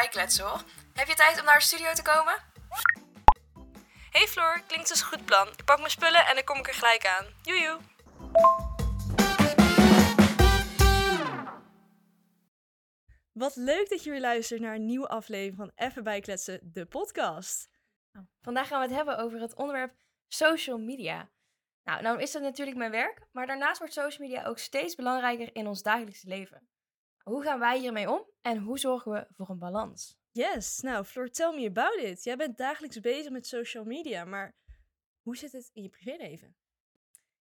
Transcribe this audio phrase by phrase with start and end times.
[0.00, 0.62] bijkletsen hoor.
[0.94, 2.34] Heb je tijd om naar de studio te komen?
[4.10, 5.48] Hey Floor, klinkt als een goed plan.
[5.48, 7.26] Ik pak mijn spullen en dan kom ik er gelijk aan.
[7.42, 7.78] Joejoe.
[13.32, 17.68] Wat leuk dat je weer luistert naar een nieuwe aflevering van Even Bijkletsen, de podcast.
[18.42, 19.94] Vandaag gaan we het hebben over het onderwerp
[20.28, 21.30] social media.
[21.82, 25.54] Nou, nou is dat natuurlijk mijn werk, maar daarnaast wordt social media ook steeds belangrijker
[25.54, 26.73] in ons dagelijkse leven.
[27.24, 30.18] Hoe gaan wij hiermee om en hoe zorgen we voor een balans?
[30.30, 32.24] Yes, nou Floor, tell me about it.
[32.24, 34.56] Jij bent dagelijks bezig met social media, maar
[35.22, 36.56] hoe zit het in je privéleven?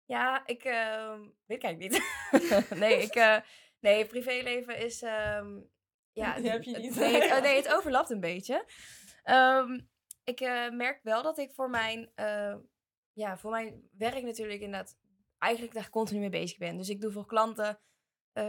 [0.06, 2.02] Ja, ik uh, weet ik niet.
[2.80, 3.38] nee, ik, uh,
[3.80, 5.02] nee, privéleven is.
[5.02, 5.70] Um,
[6.12, 6.96] ja, Die heb je niet.
[6.96, 8.66] Nee, het, oh, nee, het overlapt een beetje.
[9.26, 9.90] Um,
[10.24, 12.12] ik uh, merk wel dat ik voor mijn,
[13.14, 14.98] ja, voor mijn werk natuurlijk inderdaad
[15.38, 16.78] eigenlijk daar continu mee bezig ben.
[16.78, 17.80] Dus ik doe voor klanten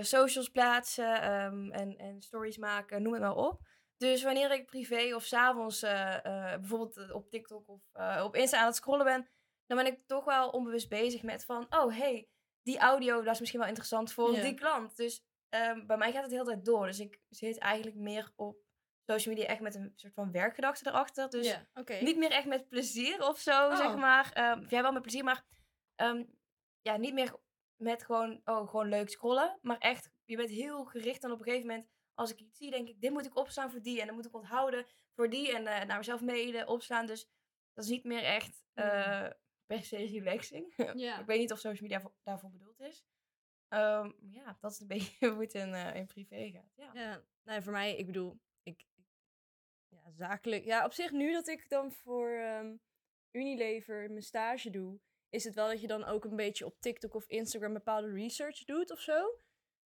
[0.01, 3.61] socials plaatsen um, en, en stories maken, noem het maar op.
[3.97, 7.83] Dus wanneer ik privé of s'avonds uh, uh, bijvoorbeeld op TikTok of
[8.23, 9.29] op Insta aan het scrollen ben,
[9.67, 12.29] dan ben ik toch wel onbewust bezig met van, oh hey,
[12.63, 14.97] die audio, dat is misschien wel interessant voor die klant.
[14.97, 16.87] Dus um, bij mij gaat het de hele tijd door.
[16.87, 18.57] Dus ik zit eigenlijk meer op
[19.05, 21.31] social media echt met een soort van werkgedachte erachter.
[21.31, 22.01] Dus okay.
[22.01, 23.77] niet meer echt met plezier of zo, oh.
[23.77, 24.53] zeg maar.
[24.53, 25.45] Um, jij wel met plezier, maar
[26.03, 26.39] um,
[26.81, 27.37] ja, niet meer
[27.77, 29.59] met gewoon, oh, gewoon leuk scrollen.
[29.63, 32.71] Maar echt, je bent heel gericht dan op een gegeven moment als ik iets zie,
[32.71, 34.01] denk ik, dit moet ik opslaan voor die.
[34.01, 35.55] En dan moet ik onthouden voor die.
[35.55, 37.07] En uh, naar mezelf mailen, opslaan.
[37.07, 37.29] Dus
[37.73, 39.29] dat is niet meer echt uh,
[39.67, 40.75] per se relaxing.
[40.95, 41.21] Ja.
[41.21, 43.05] ik weet niet of social media voor, daarvoor bedoeld is.
[43.69, 46.73] Um, ja, dat is een beetje hoe het in, uh, in privé gaat.
[46.75, 48.87] Ja, ja nee, voor mij, ik bedoel, ik,
[49.89, 50.65] ja, zakelijk.
[50.65, 52.81] Ja, op zich nu dat ik dan voor um,
[53.31, 55.01] Unilever mijn stage doe,
[55.35, 58.65] is het wel dat je dan ook een beetje op TikTok of Instagram bepaalde research
[58.65, 59.39] doet of zo.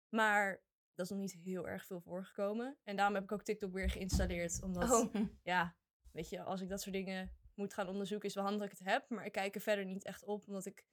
[0.08, 0.62] Maar
[0.94, 2.78] dat is nog niet heel erg veel voorgekomen.
[2.84, 4.62] En daarom heb ik ook TikTok weer geïnstalleerd.
[4.62, 5.14] Omdat, oh.
[5.42, 5.76] ja,
[6.12, 8.78] weet je, als ik dat soort dingen moet gaan onderzoeken, is wel handig dat ik
[8.78, 9.10] het heb.
[9.10, 10.84] Maar ik kijk er verder niet echt op, omdat ik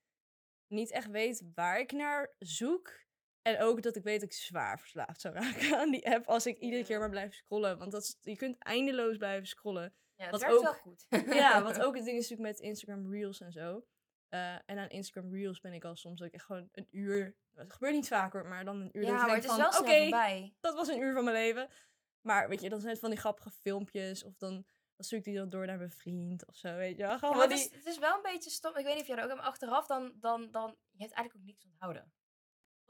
[0.68, 3.02] niet echt weet waar ik naar zoek.
[3.42, 6.46] En ook dat ik weet dat ik zwaar verslaafd zou raken aan die app als
[6.46, 7.78] ik iedere keer maar blijf scrollen.
[7.78, 9.94] Want dat is, je kunt eindeloos blijven scrollen.
[10.16, 11.06] Ja, wat werkt ook, wel goed.
[11.10, 13.86] ja, wat ook het ding is natuurlijk met Instagram Reels en zo.
[14.34, 17.36] Uh, en aan Instagram Reels ben ik al soms ook echt gewoon een uur.
[17.54, 19.04] Het gebeurt niet vaker, maar dan een uur.
[19.04, 20.10] Ja, maar het is wel oké,
[20.60, 21.70] dat was een uur van mijn leven.
[22.22, 24.24] Maar weet je, dan zijn het van die grappige filmpjes.
[24.24, 24.52] Of dan,
[24.96, 27.20] dan stuur ik die dan door naar mijn vriend of zo, weet je wel.
[27.20, 27.60] Gewoon Ja, het, die...
[27.60, 28.78] is, het is wel een beetje stom.
[28.78, 30.76] Ik weet niet of jij dat ook hebt, maar achteraf dan, dan, dan...
[30.92, 32.14] Je hebt eigenlijk ook niks onthouden.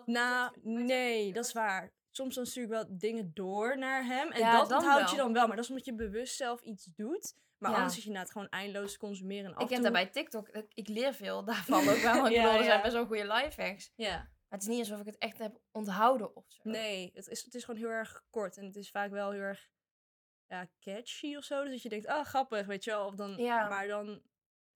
[0.05, 1.93] Nou, nee, dat is waar.
[2.11, 4.31] Soms dan stuur ik wel dingen door naar hem.
[4.31, 5.47] En Ja, dat onthoud je dan wel.
[5.47, 7.35] Maar dat is omdat je bewust zelf iets doet.
[7.63, 7.77] Maar Ja.
[7.77, 9.45] anders is je inderdaad gewoon eindeloos consumeren.
[9.45, 9.91] En af Ik heb toe...
[9.91, 10.49] dat bij TikTok.
[10.49, 12.25] Ik, ik leer veel daarvan ook wel.
[12.27, 13.91] Ik Ja, bedoel, er zijn best wel goede lifehacks.
[13.95, 14.17] Ja.
[14.17, 16.69] Maar het is niet alsof ik het echt heb onthouden of zo.
[16.69, 18.57] Nee, het is, het is gewoon heel erg kort.
[18.57, 19.69] En het is vaak wel heel erg
[20.47, 21.61] ja, catchy of zo.
[21.63, 23.05] Dus dat je denkt, ah, grappig, weet je wel.
[23.05, 23.69] Of dan, Ja.
[23.69, 24.21] Maar dan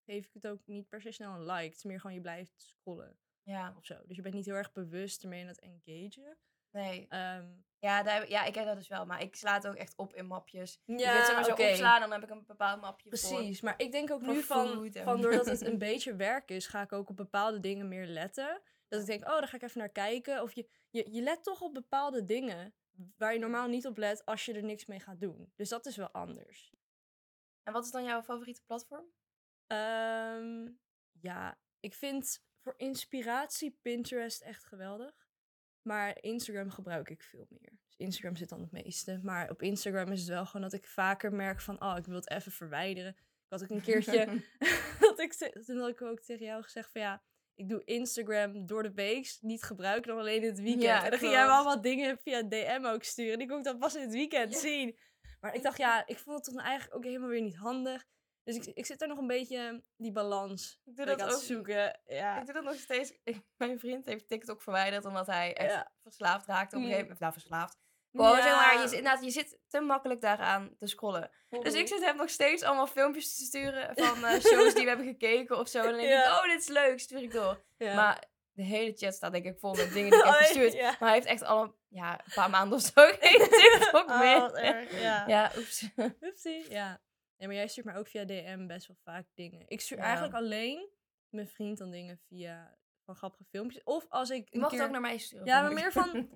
[0.05, 1.63] geef ik het ook niet per se snel een like.
[1.65, 4.01] Het is meer gewoon je blijft scrollen Ja, of zo.
[4.05, 6.37] Dus je bent niet heel erg bewust ermee aan het engagen.
[6.71, 7.05] Nee.
[7.09, 7.45] Ehm,
[7.79, 9.05] Ja, daar, ja, ik heb dat dus wel.
[9.05, 10.81] Maar ik sla het ook echt op in mapjes.
[10.85, 11.61] ja, ik zeg maar zo oké.
[11.69, 13.29] opslaan dan heb ik een bepaald mapje voor.
[13.37, 16.67] Precies, maar ik denk ook nu van, en- van doordat het een beetje werk is,
[16.67, 18.61] ga ik ook op bepaalde dingen meer letten.
[18.87, 20.41] Dat ik denk, oh, daar ga ik even naar kijken.
[20.41, 22.73] Of je, je, je let toch op bepaalde dingen
[23.17, 25.51] waar je normaal niet op let als je er niks mee gaat doen.
[25.55, 26.75] Dus dat is wel anders.
[27.63, 29.05] En wat is dan jouw favoriete platform?
[29.67, 30.69] Ehm,
[31.21, 35.26] ja, ik vind voor inspiratie Pinterest echt geweldig.
[35.87, 37.71] Maar Instagram gebruik ik veel meer.
[37.85, 39.19] Dus Instagram zit dan het meeste.
[39.23, 41.81] Maar op Instagram is het wel gewoon dat ik vaker merk van...
[41.81, 43.11] Oh, ik wil het even verwijderen.
[43.11, 44.43] Ik had ook een keertje...
[44.99, 45.33] dat ik,
[45.65, 47.23] toen had ik ook tegen jou gezegd van ja...
[47.55, 50.83] Ik doe Instagram door de week niet gebruiken dan alleen in het weekend.
[50.83, 53.37] Ja, en dan ging jij me allemaal dingen via DM ook sturen.
[53.37, 54.59] Die kon ik dan pas in het weekend Ja.
[54.59, 54.97] zien.
[55.39, 58.05] Maar ik dacht, ja, ik vond het toch eigenlijk ook helemaal weer niet handig.
[58.55, 61.31] Dus ik, ik zit er nog een beetje die balans Ik doe dat ik aan
[61.33, 61.39] ook.
[61.41, 61.99] zoeken.
[62.05, 62.39] Ja.
[62.39, 63.13] Ik doe dat nog steeds.
[63.23, 65.91] Ik- mijn vriend heeft TikTok verwijderd omdat hij echt Ja.
[66.03, 67.19] verslaafd raakte op een gegeven moment.
[67.19, 67.77] Nou, verslaafd.
[68.11, 68.89] Gewoon, zeg maar,
[69.19, 71.29] je, je zit te makkelijk daaraan te scrollen.
[71.49, 74.87] Dus ik zit hem nog steeds allemaal filmpjes te sturen van eh, shows die we
[74.89, 75.77] hebben gekeken of zo.
[75.79, 77.63] En dan denk ik, oh, dit is leuk, stuur ik door.
[77.77, 77.95] Ja.
[77.95, 80.73] Maar de hele chat staat denk ik vol met dingen die ik heb Oh, gestuurd.
[80.73, 80.89] ja.
[80.89, 83.39] Maar hij heeft echt al een, ja, een paar maanden of zo geen
[83.79, 84.53] TikTok Oh, meer.
[84.53, 85.27] erg, ja.
[85.27, 85.85] Ja, oeps.
[86.21, 86.71] Oepsie.
[86.71, 87.01] Ja.
[87.37, 89.63] Nee, maar jij stuurt mij ook via DM best wel vaak dingen.
[89.67, 90.03] Ik stuur Ja.
[90.03, 90.89] eigenlijk alleen
[91.29, 93.83] mijn vriend dan dingen via van grappige filmpjes.
[93.83, 94.77] Of als ik Je een mag keer...
[94.77, 95.45] het ook naar mij sturen.
[95.45, 96.29] Ja, maar meer van-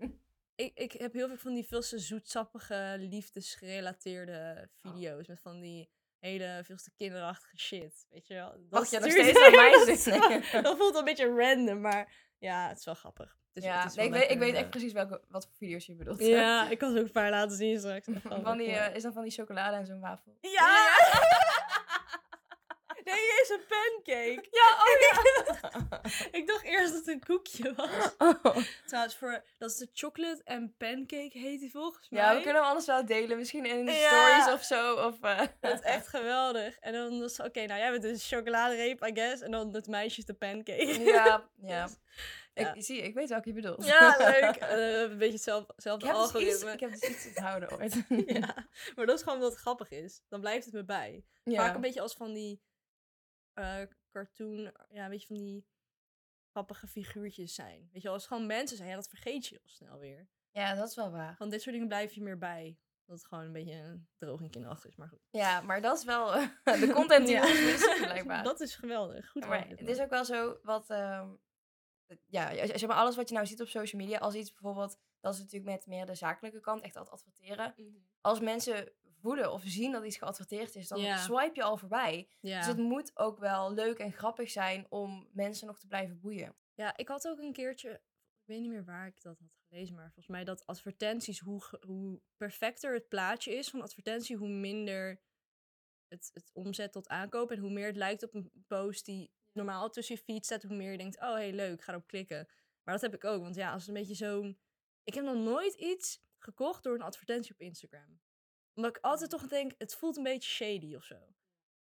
[0.56, 5.28] ik, ik heb heel veel van die veel te zoetsappige, liefdesgerelateerde video's.
[5.28, 5.90] Met van die
[6.20, 8.06] hele veel te kinderachtige shit.
[8.10, 8.52] Weet je wel?
[8.52, 9.72] Dat Mag je nog steeds naar mij
[10.52, 13.40] wel- Dat voelt een beetje random, maar ja, het is wel grappig.
[13.54, 16.20] Is, ja, nee, ik, weet, ik weet echt precies welke, wat voor video's je bedoelt.
[16.20, 18.08] Ja, ik kan ze ook een paar laten zien straks.
[18.44, 20.38] Van die, eh, is dat van die chocolade en zo'n wafel?
[20.42, 20.78] Ja!
[23.04, 24.48] nee, is een pancake.
[24.52, 26.02] Ja, oh ja.
[26.40, 28.16] ik dacht eerst dat het een koekje was.
[28.18, 28.58] Oh.
[28.86, 32.22] Trouwens, voor, dat is de chocolate en pancake heet die volgens mij.
[32.22, 33.38] Ja, we kunnen hem anders wel delen.
[33.38, 34.08] Misschien in de Ja.
[34.10, 34.94] stories of zo.
[34.96, 36.78] Of, eh, Dat is echt geweldig.
[36.80, 39.42] En dan was oké, nou jij bent dus chocoladereep, I guess.
[39.42, 41.04] En dan het meisje is de pancake.
[41.04, 41.86] Ja, ja.
[41.86, 41.96] Dus,
[42.54, 42.74] ja.
[42.74, 43.86] Ik, zie, ik weet welke je bedoelt.
[43.86, 44.56] ja, leuk.
[44.56, 46.72] Eh, een beetje hetzelfde, Ik hetzelfde heb, dus iets, algoritme.
[46.72, 48.04] ik heb dus iets onthouden ooit.
[48.26, 50.22] ja, maar dat is gewoon wat grappig is.
[50.28, 51.26] Dan blijft het me bij.
[51.44, 51.56] Ja.
[51.66, 52.62] Vaak een beetje als van die
[53.54, 53.82] eh,
[54.12, 55.66] cartoon, ja, weet je, van die
[56.52, 57.80] grappige figuurtjes zijn.
[57.92, 60.28] Weet je, wel, als het gewoon mensen zijn, ja, dat vergeet je heel snel weer.
[60.52, 61.36] ja, dat is wel waar.
[61.36, 62.78] Van dit soort dingen blijf je meer bij.
[63.06, 65.20] Dat het gewoon een beetje een droog en kinderachtig is, maar goed.
[65.30, 66.48] Ja, maar dat is wel eh,
[66.82, 67.42] de content die Ja.
[67.42, 68.44] ons missen, blijkbaar.
[68.44, 69.30] Dat is geweldig.
[69.30, 70.90] Goed maar het is ook wel zo wat...
[70.90, 71.30] ehm,
[72.28, 74.18] ja, zeg maar alles wat je nou ziet op social media.
[74.18, 74.98] Als iets bijvoorbeeld...
[75.20, 76.82] Dat is natuurlijk met meer de zakelijke kant.
[76.82, 77.74] Echt dat adverteren.
[77.78, 77.90] Mhm.
[78.22, 80.88] Als mensen voelen of zien dat iets geadverteerd is...
[80.88, 82.30] Dan swipe je al voorbij.
[82.42, 84.86] Dus het moet ook wel leuk en grappig zijn...
[84.90, 86.56] om mensen nog te blijven boeien.
[86.74, 89.96] ja, ik had ook een keertje, ik weet niet meer waar ik dat had gelezen,
[89.96, 95.22] maar volgens mij dat advertenties, hoe, hoe perfecter het plaatje is van advertentie, hoe minder
[96.08, 99.90] het, het omzet tot aankoop en hoe meer het lijkt op een post die normaal
[99.90, 102.48] tussen je feed staat, hoe meer je denkt, oh hey leuk, ik ga erop klikken.
[102.84, 104.60] Maar dat heb ik ook, want ja, als het een beetje zo'n...
[105.04, 108.22] Ik heb nog nooit iets gekocht door een advertentie op Instagram.
[108.74, 111.18] Omdat ik altijd toch denk, het voelt een beetje shady of zo.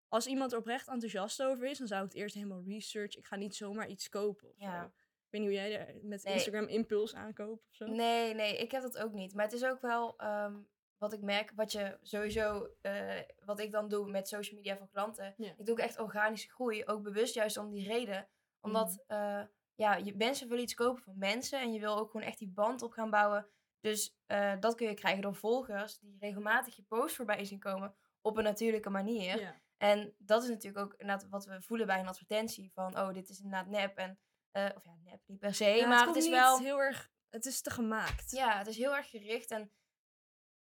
[0.07, 3.15] Als iemand er oprecht enthousiast over is, dan zou ik het eerst helemaal research.
[3.17, 4.81] Ik ga niet zomaar iets kopen of Ja.
[4.81, 4.85] zo.
[4.87, 6.33] Ik weet niet hoe jij er met Nee.
[6.33, 7.85] Instagram impuls aankoopt of zo.
[7.85, 9.33] Nee, nee, ik heb dat ook niet.
[9.33, 10.55] Maar het is ook wel ehm,
[10.97, 14.89] wat ik merk, wat je sowieso, eh, wat ik dan doe met social media voor
[14.89, 15.33] klanten.
[15.37, 15.53] Ja.
[15.57, 18.27] Ik doe ook echt organische groei, ook bewust juist om die reden.
[18.59, 19.41] Omdat, eh,
[19.75, 22.51] ja, je, mensen willen iets kopen van mensen en je wil ook gewoon echt die
[22.51, 23.47] band op gaan bouwen.
[23.79, 27.95] Dus eh, dat kun je krijgen door volgers die regelmatig je post voorbij zien komen
[28.21, 29.39] op een natuurlijke manier.
[29.39, 29.61] Ja.
[29.77, 33.29] En dat is natuurlijk ook inderdaad wat we voelen bij een advertentie van, oh, dit
[33.29, 33.97] is inderdaad nep.
[33.97, 34.19] En,
[34.51, 36.59] of ja, nep niet per se, Ja, maar het, komt is niet wel...
[36.59, 37.09] heel erg...
[37.29, 38.31] Het is te gemaakt.
[38.31, 39.71] Ja, het is heel erg gericht en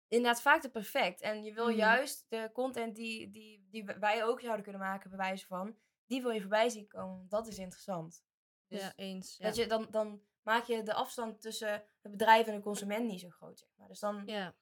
[0.09, 1.21] inderdaad vaak te perfect.
[1.21, 1.77] En je wil Mhm.
[1.77, 5.77] juist de content die, die, die wij ook zouden kunnen maken, bij wijze van,
[6.07, 7.29] die wil je voorbij zien komen.
[7.29, 8.25] Dat is interessant.
[8.67, 9.37] Dus ja, eens.
[9.37, 9.45] Ja.
[9.47, 13.21] dat je, dan, dan maak je de afstand tussen het bedrijf en de consument niet
[13.21, 13.89] zo groot, zeg maar.
[13.89, 14.55] Dus dan, ja,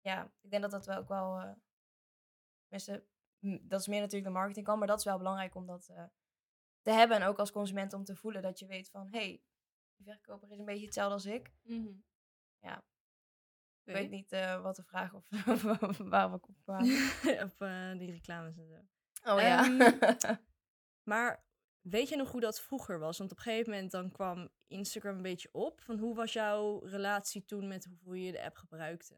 [0.00, 0.32] ja.
[0.40, 1.52] ik denk dat dat wel ook wel, eh
[2.62, 3.06] tenminste,
[3.38, 5.88] m, dat is meer natuurlijk de marketing kan, maar dat is wel belangrijk om dat
[5.88, 6.04] eh,
[6.82, 7.16] te hebben.
[7.16, 9.42] En ook als consument om te voelen dat je weet van, hé, hey,
[9.96, 11.52] die verkoper is een beetje hetzelfde als ik.
[12.60, 12.84] Ja.
[13.84, 15.28] Ik weet niet eh, wat de vraag of
[15.98, 17.10] waar we op kwamen.
[17.46, 19.32] op eh, die reclames en zo.
[19.32, 19.64] Oh ja.
[19.64, 20.36] Ehm,
[21.10, 21.44] Maar
[21.80, 23.18] weet je nog hoe dat vroeger was?
[23.18, 25.80] Want op een gegeven moment dan kwam Instagram een beetje op.
[25.80, 29.16] Van hoe was jouw relatie toen met hoe je de app gebruikte?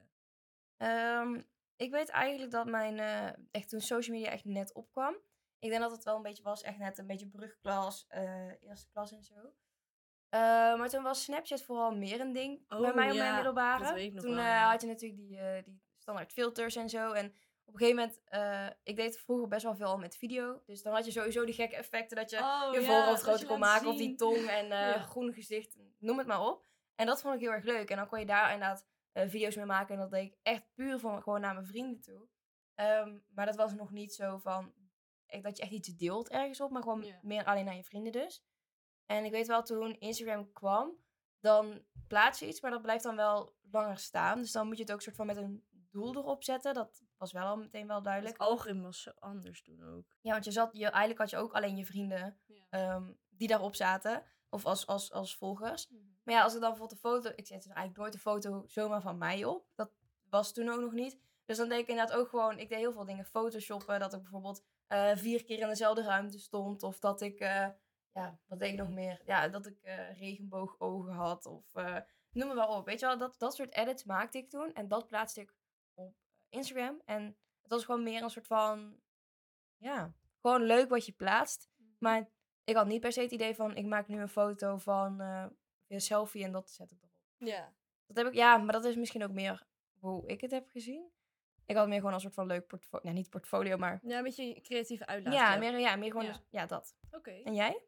[0.77, 1.43] Ehm,
[1.77, 5.17] ik weet eigenlijk dat mijn, eh, echt toen social media echt net opkwam.
[5.59, 8.07] Ik denk dat het wel een beetje was, echt net een beetje brugklas,
[8.61, 9.53] eerste klas en zo.
[10.29, 10.41] Eh,
[10.79, 13.85] maar toen was Snapchat vooral meer een ding bij Oh, mij op ja, mijn middelbare.
[13.85, 16.89] dat weet ik nog toen eh, had je natuurlijk die, eh, die standaard filters en
[16.89, 17.13] zo.
[17.13, 17.27] En
[17.65, 20.63] op een gegeven moment, ik deed vroeger best wel veel al met video.
[20.67, 23.59] Dus dan had je sowieso die gekke effecten dat je Oh, je voorhoofd groter kon
[23.59, 23.87] maken.
[23.89, 24.99] Of die tong en Ja.
[24.99, 26.67] groen gezicht, noem het maar op.
[26.95, 27.91] En dat vond ik heel erg leuk.
[27.91, 29.95] En dan kon je daar inderdaad video's mee maken.
[29.95, 32.29] En dat deed ik echt puur van gewoon naar mijn vrienden toe.
[32.75, 34.73] Ehm, maar dat was nog niet zo van
[35.43, 36.71] dat je echt iets deelt ergens op.
[36.71, 38.45] Maar gewoon meer alleen naar je vrienden dus.
[39.07, 40.93] En ik weet wel, toen Instagram kwam,
[41.41, 42.61] dan plaats je iets.
[42.61, 44.41] Maar dat blijft dan wel langer staan.
[44.41, 46.75] Dus dan moet je het ook soort van met een doel erop zetten.
[46.75, 48.37] Dat was wel al meteen wel Het duidelijk.
[48.39, 50.17] algoritme was zo anders toen ook.
[50.21, 53.75] Ja, want je zat, je, eigenlijk had je ook alleen je vrienden ehm, die daarop
[53.75, 54.23] zaten.
[54.49, 55.89] Of als, als, als volgers.
[56.23, 57.31] Maar ja, als ik dan bijvoorbeeld een foto...
[57.37, 59.67] Ik zette er eigenlijk nooit een foto zomaar van mij op.
[59.75, 59.91] Dat
[60.31, 61.19] was toen ook nog niet.
[61.45, 62.59] Dus dan deed ik inderdaad ook gewoon...
[62.59, 64.01] Ik deed heel veel dingen photoshoppen.
[64.01, 66.83] Dat ik bijvoorbeeld eh, vier keer in dezelfde ruimte stond.
[66.83, 67.39] Of dat ik...
[67.39, 67.69] eh,
[68.17, 69.21] ja, wat deed ik nog meer?
[69.25, 71.47] Ja, dat ik eh regenboogogen had.
[71.47, 71.97] Of eh,
[72.31, 72.87] noem maar wel op.
[72.87, 74.73] Weet je wel, dat, dat soort edits maakte ik toen.
[74.75, 75.55] En dat plaatste ik
[75.95, 76.15] op
[76.49, 77.03] Instagram.
[77.05, 77.23] En
[77.63, 79.01] het was gewoon meer een soort van...
[79.77, 81.69] Ja, gewoon leuk wat je plaatst.
[81.99, 82.29] Maar
[82.65, 83.77] ik had niet per se het idee van...
[83.77, 85.21] Ik maak nu een foto van...
[85.21, 85.47] eh,
[85.89, 87.15] een selfie en dat zet ik erop.
[87.39, 87.75] Ja.
[88.07, 89.67] Dat heb ik, ja, maar dat is misschien ook meer
[89.99, 91.11] hoe ik het heb gezien.
[91.67, 93.05] Ik had meer gewoon een soort van leuk portfolio.
[93.05, 94.01] Nou, niet portfolio, maar.
[94.03, 95.35] Ja, een beetje creatieve uitlaat.
[95.35, 96.27] Ja, meer, ja, meer gewoon.
[96.27, 96.33] Ja.
[96.33, 96.97] dus- Ja, dat.
[97.11, 97.31] Oké.
[97.31, 97.83] En jij?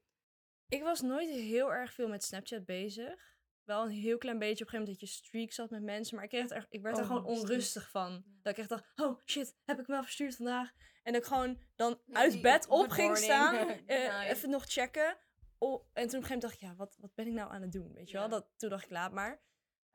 [0.69, 3.37] Ik was nooit heel erg veel met Snapchat bezig.
[3.65, 6.15] Wel een heel klein beetje op een gegeven moment dat je streak zat met mensen.
[6.15, 8.25] Maar ik, kreeg echt, ik werd er Oh, gewoon onrustig van.
[8.43, 10.71] Dat ik echt dacht, oh shit, heb ik hem wel verstuurd vandaag?
[11.03, 13.25] En dat ik gewoon dan uit bed op ging morning.
[13.25, 13.55] staan.
[13.87, 14.35] eh, Nice.
[14.35, 15.17] Even nog checken.
[15.59, 17.53] oh, en toen op een gegeven moment dacht ik, ja, wat, wat ben ik nou
[17.53, 17.93] aan het doen?
[17.93, 18.29] Weet je wel?
[18.29, 19.41] Dat, toen dacht ik, laat maar.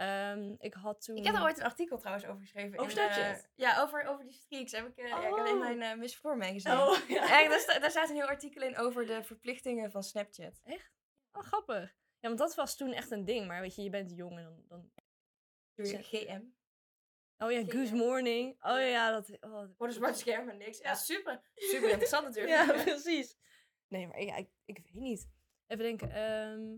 [0.03, 1.15] Ehm, ik had toen...
[1.15, 2.79] Ik heb er ooit een artikel trouwens over geschreven.
[2.79, 3.49] Over eh, Snapchat?
[3.55, 4.71] ja, over, over die streaks.
[4.71, 5.59] Heb ik, eh, ja, ik heb in Oh.
[5.59, 6.81] mijn eh Miss Floor magazine.
[6.81, 7.27] Oh, ja.
[7.49, 10.61] Daar, daar staat een heel artikel in over de verplichtingen van Snapchat.
[11.31, 11.95] Oh, grappig.
[12.19, 13.47] Ja, want dat was toen echt een ding.
[13.47, 14.63] Maar weet je, je bent jong en dan...
[14.67, 14.91] dan...
[16.01, 16.41] GM.
[17.37, 17.69] Oh ja, GM.
[17.69, 18.63] Good Morning.
[18.63, 19.37] Oh ja, dat...
[19.41, 20.77] Oh, Voor een zwart scherm en niks.
[20.77, 21.41] Ja, super.
[21.55, 22.55] Super interessant natuurlijk.
[22.65, 23.37] Ja, precies.
[23.87, 25.27] Nee, maar ja, ik, ik weet niet.
[25.67, 26.11] Even denken.
[26.11, 26.75] ehm,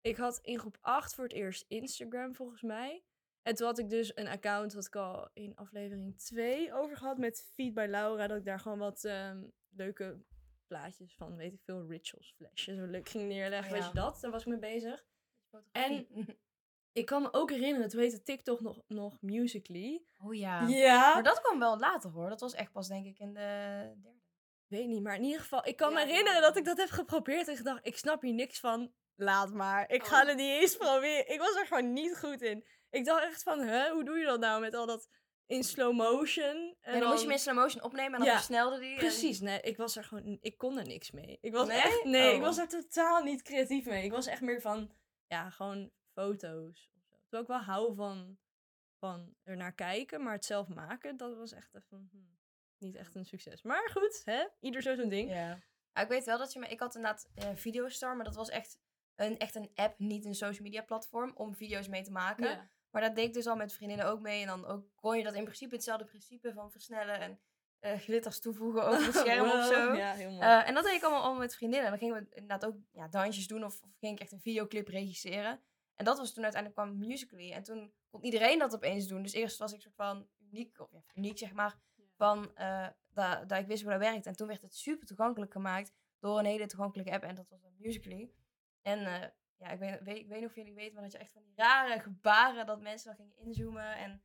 [0.00, 3.02] ik had in groep 8 voor het eerst Instagram, volgens mij.
[3.42, 7.18] En toen had ik dus een account, wat ik al in aflevering 2 over gehad,
[7.18, 8.26] met Feed bij Laura.
[8.26, 10.22] Dat ik daar gewoon wat ehm, leuke
[10.66, 13.70] plaatjes van, weet ik veel, rituals flesjes, zo leuk ging neerleggen.
[13.72, 13.82] Oh ja.
[13.82, 14.20] Weet je dat?
[14.20, 15.04] Daar was ik mee bezig.
[15.50, 16.36] Fotografie.
[16.92, 20.02] Ik kan me ook herinneren, toen heette TikTok nog, nog Musical.ly.
[20.18, 20.60] Oh ja.
[20.60, 21.22] Maar Ja.
[21.22, 22.28] dat kwam wel later hoor.
[22.28, 24.16] Dat was echt pas denk ik in de derde.
[24.66, 27.48] Weet niet, maar in ieder geval, ik kan me herinneren dat ik dat heb geprobeerd
[27.48, 28.92] en gedacht, ik snap hier niks van.
[29.20, 30.08] Laat maar, ik Oh.
[30.08, 31.28] ga het niet eens proberen.
[31.32, 32.64] Ik was er gewoon niet goed in.
[32.90, 35.08] Ik dacht echt van, hè, hoe doe je dat nou met al dat
[35.46, 36.76] in slow motion?
[36.80, 38.92] En dan, moest je hem in slow motion opnemen en dan Ja, versnelde die.
[38.92, 41.38] en- Precies, nee, ik was er gewoon, ik kon er niks mee.
[41.40, 41.76] Ik was Nee?
[41.82, 42.42] echt, nee, ik Oh.
[42.42, 44.04] was er totaal niet creatief mee.
[44.04, 44.90] Ik was echt meer van,
[45.26, 46.90] ja, gewoon foto's.
[47.20, 48.38] Terwijl ik wel hou van,
[48.98, 52.18] van er naar kijken, maar het zelf maken, dat was echt even, hm,
[52.84, 53.62] niet echt een succes.
[53.62, 55.30] Maar goed, hè, ieder zo zijn ding.
[55.30, 55.58] Ja.
[55.92, 56.68] Ja, ik weet wel dat je me...
[56.68, 58.78] Ik had inderdaad eh Videostar, maar dat was echt
[59.18, 62.48] een, echt een app, niet een social media platform, om video's mee te maken.
[62.48, 62.70] Ja.
[62.90, 64.40] Maar dat deed ik dus al met vriendinnen ook mee.
[64.40, 67.40] En dan ook kon je dat in principe hetzelfde principe van versnellen en
[67.78, 69.92] eh, glitters toevoegen over het scherm of zo.
[69.94, 70.42] Ja, heel mooi.
[70.42, 71.92] Eh, en dat deed ik allemaal, allemaal met vriendinnen.
[71.92, 74.40] En dan gingen we inderdaad ook ja, dansjes doen of, of ging ik echt een
[74.40, 75.60] videoclip regisseren.
[75.94, 77.52] En dat was toen uiteindelijk kwam Musical.ly.
[77.52, 79.22] En toen kon iedereen dat opeens doen.
[79.22, 81.78] Dus eerst was ik soort van uniek, of ja, uniek zeg maar,
[82.16, 84.26] van eh, dat, dat ik wist hoe dat werkt.
[84.26, 87.22] En toen werd het super toegankelijk gemaakt door een hele toegankelijke app.
[87.22, 88.30] En dat was dan Musical.ly.
[88.88, 91.18] En eh, ja, ik weet, weet, ik weet niet of jullie weten, maar dat je
[91.18, 93.96] echt van die rare gebaren dat mensen dan gingen inzoomen.
[93.96, 94.22] En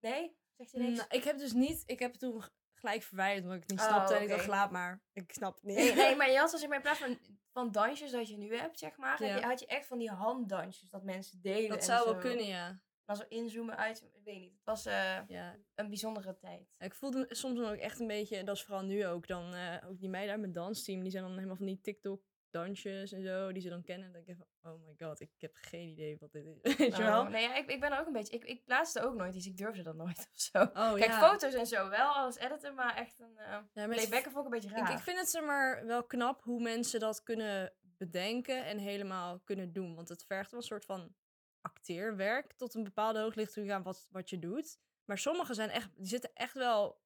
[0.00, 0.96] nee, zegt je niks?
[0.96, 3.80] Nou, ik heb dus niet, ik heb het toen gelijk verwijderd omdat ik het niet
[3.80, 4.14] Oh, snapte.
[4.14, 5.02] En ik dacht, laat maar.
[5.12, 5.76] Ik snap het niet.
[5.76, 7.18] Nee, nee, maar je had maar, in plaats van,
[7.52, 9.40] van dansjes dat je nu hebt, zeg maar, Ja.
[9.40, 11.68] had je echt van die handdansjes dat mensen deden.
[11.68, 12.80] dat zou wel kunnen, ja.
[13.04, 14.52] Dan zo inzoomen uit, ik weet niet.
[14.52, 15.56] Het was eh, ja.
[15.74, 16.74] een bijzondere tijd.
[16.78, 19.54] Ik voelde me soms dan ook echt een beetje, dat is vooral nu ook, dan
[19.54, 23.12] eh, ook die meiden uit mijn dansteam, die zijn dan helemaal van die TikTok dansjes
[23.12, 24.06] en zo, die ze dan kennen.
[24.06, 26.76] En dan denk ik van, oh my god, ik heb geen idee wat dit is.
[26.76, 27.20] Weet je wel?
[27.20, 28.36] Oh, nee, ja, ik, ik ben er ook een beetje.
[28.36, 30.58] Ik, ik plaatste ook nooit, dus ik durfde dat nooit of zo.
[30.58, 31.28] Oh, Kijk, ja.
[31.28, 33.36] foto's en zo wel, alles editen, maar echt een.
[33.38, 34.92] eh Ja, playbacken vond ik een beetje Ik, raar.
[34.92, 39.72] ik vind het zeg maar wel knap hoe mensen dat kunnen bedenken en helemaal kunnen
[39.72, 39.94] doen.
[39.94, 41.14] Want het vergt wel een soort van
[41.60, 44.78] acteerwerk tot een bepaalde hoogte ligt aan wat, wat je doet.
[45.04, 47.00] Maar sommige zijn echt, die zitten echt wel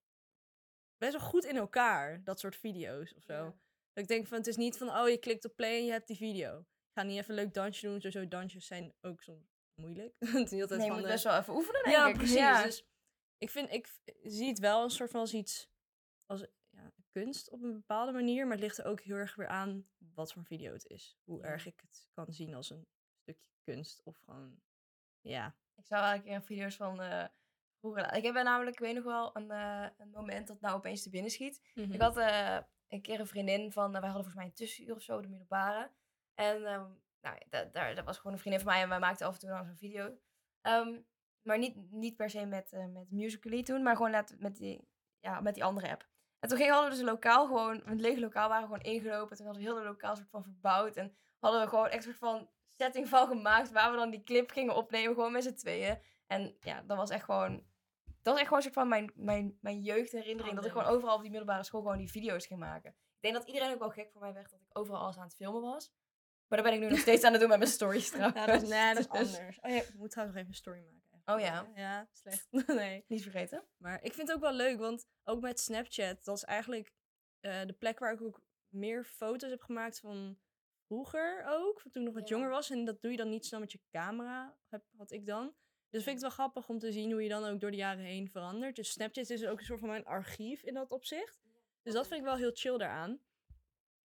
[0.98, 3.32] best wel goed in elkaar, dat soort video's of zo.
[3.34, 3.54] Ja.
[3.92, 5.90] Dat ik denk van, het is niet van, oh je klikt op play en je
[5.90, 6.58] hebt die video.
[6.58, 10.14] Ik ga niet even een leuk dansje doen, sowieso dansjes zijn ook soms moeilijk.
[10.18, 12.14] het is niet altijd nee, je moet de- best wel even oefenen, denk ja, ik.
[12.16, 12.34] precies.
[12.36, 12.62] Ja.
[12.62, 12.86] Dus
[13.38, 15.70] ik vind, ik zie het wel een soort van als iets,
[16.26, 18.42] als ja, kunst op een bepaalde manier.
[18.44, 21.18] Maar het ligt er ook heel erg weer aan wat voor video het is.
[21.24, 22.86] Hoe erg ik het kan zien als een
[23.22, 24.60] stukje kunst of gewoon,
[25.20, 25.56] ja.
[25.76, 26.96] Ik zou eigenlijk een video's van
[27.78, 28.02] vroeger.
[28.02, 31.02] la- Ik heb namelijk, ik weet nog wel, een, eh, een moment dat nou opeens
[31.02, 31.60] te binnen schiet.
[31.74, 32.58] Ik had eh,
[32.92, 35.28] een keer een vriendin van, eh, wij hadden volgens mij een tussenuur of zo, de
[35.28, 35.90] middelbare.
[36.34, 36.86] En ehm,
[37.20, 39.40] nou, da- daar, dat was gewoon een vriendin van mij en wij maakten af en
[39.40, 40.18] toe dan zo'n video.
[40.60, 41.00] Ehm,
[41.42, 44.88] maar niet, niet per se met, eh met Musical.ly toen, maar gewoon met die,
[45.20, 46.08] ja, met die andere app.
[46.38, 49.36] En toen gingen, hadden we dus lokaal gewoon, een leeg lokaal waren we gewoon ingelopen.
[49.36, 50.96] Toen hadden we heel de lokaal soort van verbouwd.
[50.96, 54.50] En hadden we gewoon echt soort van setting van gemaakt waar we dan die clip
[54.50, 55.98] gingen opnemen, gewoon met z'n tweeën.
[56.26, 57.64] En ja, dat was echt gewoon,
[58.22, 60.48] dat was echt gewoon een soort van mijn, mijn, mijn jeugdherinnering.
[60.48, 62.90] Oh, dat ik gewoon overal op die middelbare school gewoon die video's ging maken.
[62.90, 65.24] Ik denk dat iedereen ook wel gek voor mij werd dat ik overal alles aan
[65.24, 65.92] het filmen was.
[66.48, 68.38] Maar dat ben ik nu nog steeds aan het doen met mijn stories trouwens.
[68.40, 69.58] Ja, dat is, nee, dat is Dus anders.
[69.60, 71.00] Oh ja, ik moet trouwens nog even een story maken.
[71.34, 71.66] Oh ja?
[71.74, 72.48] Ja, slecht.
[72.66, 73.04] nee.
[73.08, 73.64] Niet vergeten.
[73.76, 76.92] Maar ik vind het ook wel leuk, want ook met Snapchat, dat is eigenlijk
[77.40, 80.38] eh, de plek waar ik ook meer foto's heb gemaakt van
[80.86, 82.34] vroeger ook, van toen ik nog wat Ja.
[82.34, 82.70] jonger was.
[82.70, 85.54] En dat doe je dan niet snel met je camera, heb, had ik dan.
[85.92, 87.76] Dus vind ik het wel grappig om te zien hoe je dan ook door de
[87.76, 88.76] jaren heen verandert.
[88.76, 91.40] Dus Snapchat is ook een soort van mijn archief in dat opzicht.
[91.82, 93.20] Dus dat vind ik wel heel chill daaraan.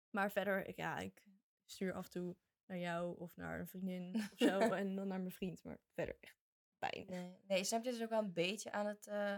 [0.09, 1.23] Maar verder, ik, ja, ik
[1.65, 4.59] stuur af en toe naar jou of naar een vriendin of zo.
[4.81, 5.63] en dan naar mijn vriend.
[5.63, 6.37] Maar verder echt
[6.77, 7.05] pijn.
[7.07, 9.07] Nee, nee Snapchat is ook wel een beetje aan het...
[9.07, 9.37] eh,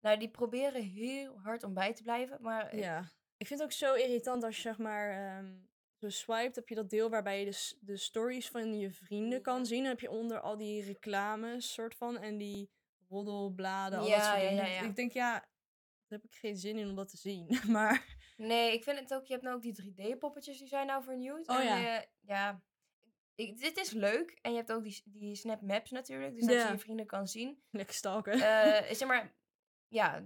[0.00, 2.42] nou, die proberen heel hard om bij te blijven.
[2.42, 3.04] Maar Ja.
[3.36, 5.68] Ik vind het ook zo irritant als je zeg maar ehm
[6.00, 9.66] zo swipet, heb je dat deel waarbij je de, de stories van je vrienden kan
[9.66, 9.80] zien.
[9.80, 12.70] Dan heb je onder al die reclames soort van en die
[13.08, 14.64] roddelbladen, al Ja, dat soort ja, dingen.
[14.64, 14.82] ja, ja.
[14.82, 17.58] Ik denk ja, daar heb ik geen zin in om dat te zien.
[17.76, 21.02] maar Nee, ik vind het ook, je hebt nou ook die 3D-poppetjes, die zijn nou
[21.02, 21.48] vernieuwd.
[21.48, 22.04] Oh en, ja.
[22.20, 22.62] ja,
[23.34, 24.38] ik, dit is leuk.
[24.42, 27.28] En je hebt ook die, die Snap Maps natuurlijk, dus dat je je vrienden kan
[27.28, 27.62] zien.
[27.70, 28.32] Lekker stalken.
[28.32, 29.34] Eh, zeg maar,
[29.88, 30.24] ja,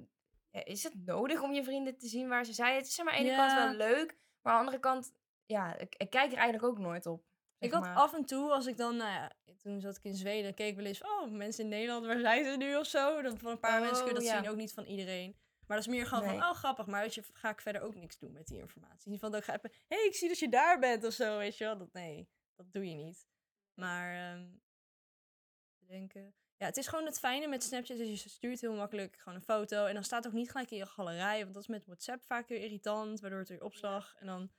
[0.51, 2.77] is het nodig om je vrienden te zien waar ze zijn?
[2.77, 5.13] Het is zeg maar aan de ene kant wel leuk, maar aan de andere kant,
[5.47, 7.25] ja, ik, ik kijk er eigenlijk ook nooit op.
[7.59, 7.95] Ik had maar.
[7.97, 10.77] af en toe, als ik dan, nou ja, toen zat ik in Zweden, keek ik
[10.77, 13.23] wel eens van, oh, mensen in Nederland, waar zijn ze nu of zo?
[13.23, 14.43] Dan van een paar mensen kun je Oh, dat ja.
[14.43, 15.37] zien, ook niet van iedereen.
[15.67, 16.39] Maar dat is meer gewoon Nee.
[16.39, 19.19] van, oh, grappig, maar weet je, ga ik verder ook niks doen met die informatie.
[19.19, 21.39] Van dat ik ga even, hé, hey, ik zie dat je daar bent of zo,
[21.39, 21.79] weet je wel.
[21.79, 23.27] Dat, nee, dat doe je niet.
[23.75, 24.47] Maar, ehm,
[25.79, 26.35] te denken...
[26.57, 29.45] Ja, het is gewoon het fijne met Snapchat, is je stuurt heel makkelijk gewoon een
[29.45, 29.87] foto.
[29.87, 32.23] En dan staat het ook niet gelijk in je galerij, want dat is met WhatsApp
[32.23, 34.15] vaak weer irritant, waardoor het weer opslag.
[34.19, 34.51] En dan,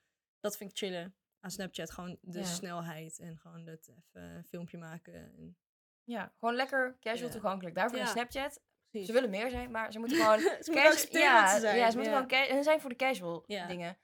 [0.45, 2.45] dat vind ik chillen aan Snapchat, gewoon de Ja.
[2.45, 5.13] snelheid en gewoon het even een filmpje maken.
[5.13, 5.57] En,
[6.03, 7.33] Ja, gewoon lekker casual Ja.
[7.33, 7.75] toegankelijk.
[7.75, 8.61] Daarvoor is Snapchat.
[8.89, 9.07] precies.
[9.07, 10.39] Ze willen meer zijn, maar ze moeten gewoon...
[10.39, 11.77] Ze moeten ja, dat ze zijn.
[11.77, 12.47] Ja, ze moeten gewoon...
[12.55, 13.97] Hun zijn voor de casual dingen.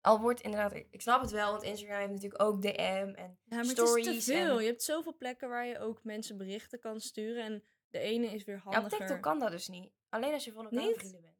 [0.00, 0.74] Al wordt inderdaad...
[0.74, 2.68] Ik snap het wel, want Instagram heeft natuurlijk ook DM
[3.16, 3.16] en...
[3.16, 4.56] Ja, maar het is stories te veel.
[4.56, 7.44] en- Je hebt zoveel plekken waar je ook mensen berichten kan sturen.
[7.44, 8.98] En de ene is weer Ja, op handiger.
[8.98, 9.92] TikTok kan dat dus niet.
[10.08, 11.36] Alleen als je van elkaar vrienden bent.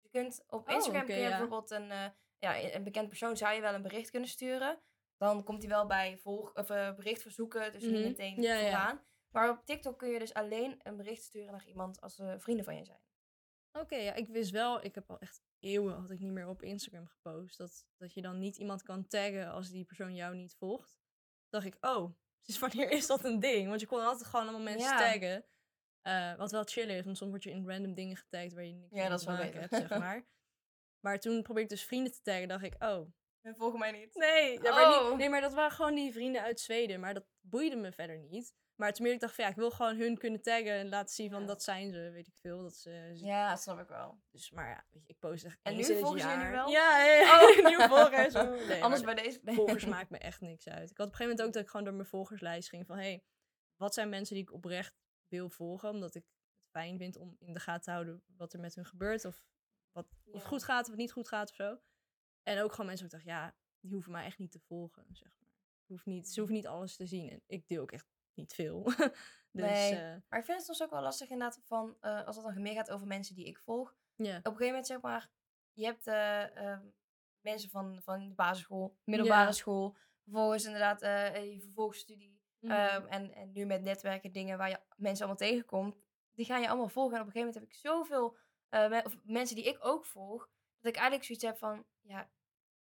[0.00, 1.28] Je kunt op Oh, Instagram kun je ja.
[1.28, 2.06] bijvoorbeeld een, eh,
[2.38, 4.80] ja, een bekend persoon zou je wel een bericht kunnen sturen.
[5.16, 7.92] Dan komt hij wel bij volg of, eh, bericht verzoeken, dus Mhm.
[7.92, 9.04] niet meteen Ja.
[9.30, 12.64] Maar op TikTok kun je dus alleen een bericht sturen naar iemand als ze vrienden
[12.64, 13.00] van je zijn.
[13.72, 16.62] Oké, ja, ik wist wel, ik heb al echt eeuwen had ik niet meer op
[16.62, 17.58] Instagram gepost.
[17.58, 20.98] Dat, dat je dan niet iemand kan taggen als die persoon jou niet volgt.
[21.48, 23.68] dacht ik, oh, dus wanneer is dat een ding?
[23.68, 24.98] Want je kon altijd gewoon allemaal mensen Ja.
[25.12, 25.44] taggen.
[26.00, 28.72] Eh, wat wel chill is, want soms word je in random dingen getagd waar je
[28.72, 29.68] niks Ja, mee dat is wel maken beter.
[29.78, 30.26] hebt, zeg maar.
[31.04, 33.06] Maar toen probeerde ik dus vrienden te taggen, dacht ik, oh,
[33.40, 34.14] En volg mij niet.
[34.14, 35.08] Nee, ja, maar Oh.
[35.08, 37.00] niet, nee, maar dat waren gewoon die vrienden uit Zweden.
[37.00, 38.54] Maar dat boeide me verder niet.
[38.74, 41.14] Maar toen meer ik dacht van ja, ik wil gewoon hun kunnen taggen en laten
[41.14, 41.46] zien van Ja.
[41.46, 42.62] dat zijn ze, weet ik veel.
[42.62, 44.20] Dat ze, Ja, dat snap ik wel.
[44.30, 46.68] Dus, maar ja, weet je, ik post echt En nu volgen ze nu wel?
[46.68, 47.42] Ja, ja.
[47.42, 47.64] Oh.
[47.68, 48.34] nieuwe volgers.
[48.68, 49.40] Nee, Anders bij deze...
[49.44, 50.90] volgers maakt me echt niks uit.
[50.90, 52.96] Ik had op een gegeven moment ook dat ik gewoon door mijn volgerslijst ging van...
[52.96, 53.24] hey,
[53.76, 54.94] wat zijn mensen die ik oprecht
[55.28, 55.88] wil volgen?
[55.90, 58.86] Omdat ik het fijn vind om in de gaten te houden wat er met hun
[58.86, 59.24] gebeurt.
[59.24, 59.44] Of
[59.94, 61.78] wat of het goed gaat of het niet goed gaat of zo.
[62.42, 65.36] En ook gewoon mensen ik dacht, ja, die hoeven mij echt niet te volgen, zeg
[65.40, 65.50] maar.
[65.86, 67.30] Hoeft niet, ze hoeven niet alles te zien.
[67.30, 68.82] En ik deel ook echt niet veel.
[69.52, 69.94] dus Nee.
[69.94, 71.96] eh, Maar ik vind het soms ook wel lastig inderdaad van...
[72.00, 73.88] eh, als het dan meer gaat over mensen die ik volg.
[73.90, 75.30] op een gegeven moment zeg maar,
[75.72, 76.86] je hebt eh, ehm,
[77.40, 82.72] mensen van, van de basisschool, middelbare school, vervolgens inderdaad je vervolgstudie Mhm.
[82.72, 85.96] ehm, en, en nu met netwerken dingen waar je mensen allemaal tegenkomt,
[86.34, 87.14] die gaan je allemaal volgen.
[87.14, 88.36] En op een gegeven moment heb ik zoveel
[88.82, 90.48] eh, of mensen die ik ook volg,
[90.80, 92.30] dat ik eigenlijk zoiets heb van, ja,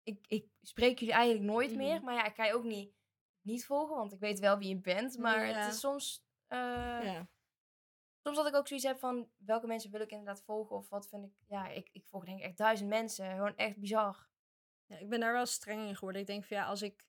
[0.04, 2.94] ik, ik spreek jullie eigenlijk nooit meer, maar ja, ik ga je ook niet,
[3.42, 5.54] niet volgen, want ik weet wel wie je bent, maar Ja.
[5.54, 6.26] het is soms...
[6.48, 6.58] eh,
[7.04, 7.28] ja.
[8.22, 11.08] Soms dat ik ook zoiets heb van welke mensen wil ik inderdaad volgen of wat
[11.08, 11.32] vind ik.
[11.48, 13.32] Ja, ik, ik volg denk ik echt duizend mensen.
[13.32, 14.28] Gewoon echt bizar.
[14.86, 16.22] Ja, ik ben daar wel streng in geworden.
[16.22, 17.06] Ik denk van ja, als ik.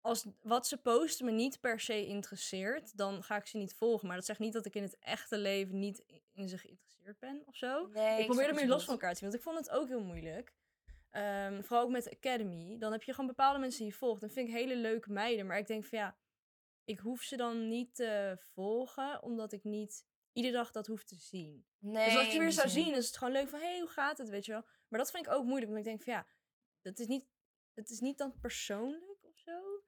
[0.00, 4.06] Als wat ze posten me niet per se interesseert, dan ga ik ze niet volgen.
[4.06, 7.42] Maar dat zegt niet dat ik in het echte leven niet in ze geïnteresseerd ben
[7.44, 7.86] of zo.
[7.86, 9.28] Nee, ik probeer er meer los van elkaar te zien.
[9.28, 10.54] Want ik vond het ook heel moeilijk.
[11.10, 12.78] Ehm, vooral ook met de Academy.
[12.78, 14.20] Dan heb je gewoon bepaalde mensen die je volgt.
[14.20, 15.46] Dan vind ik hele leuke meiden.
[15.46, 16.16] Maar ik denk van ja,
[16.84, 21.14] ik hoef ze dan niet te volgen, omdat ik niet iedere dag dat hoef te
[21.14, 21.66] zien.
[21.78, 23.88] Nee, dus als je weer zou zien, is het gewoon leuk van, hé, hey, hoe
[23.88, 24.64] gaat het, weet je wel.
[24.88, 26.26] Maar dat vind ik ook moeilijk, want ik denk van, ja,
[26.82, 27.26] dat is niet,
[27.74, 29.17] het is niet dan persoonlijk.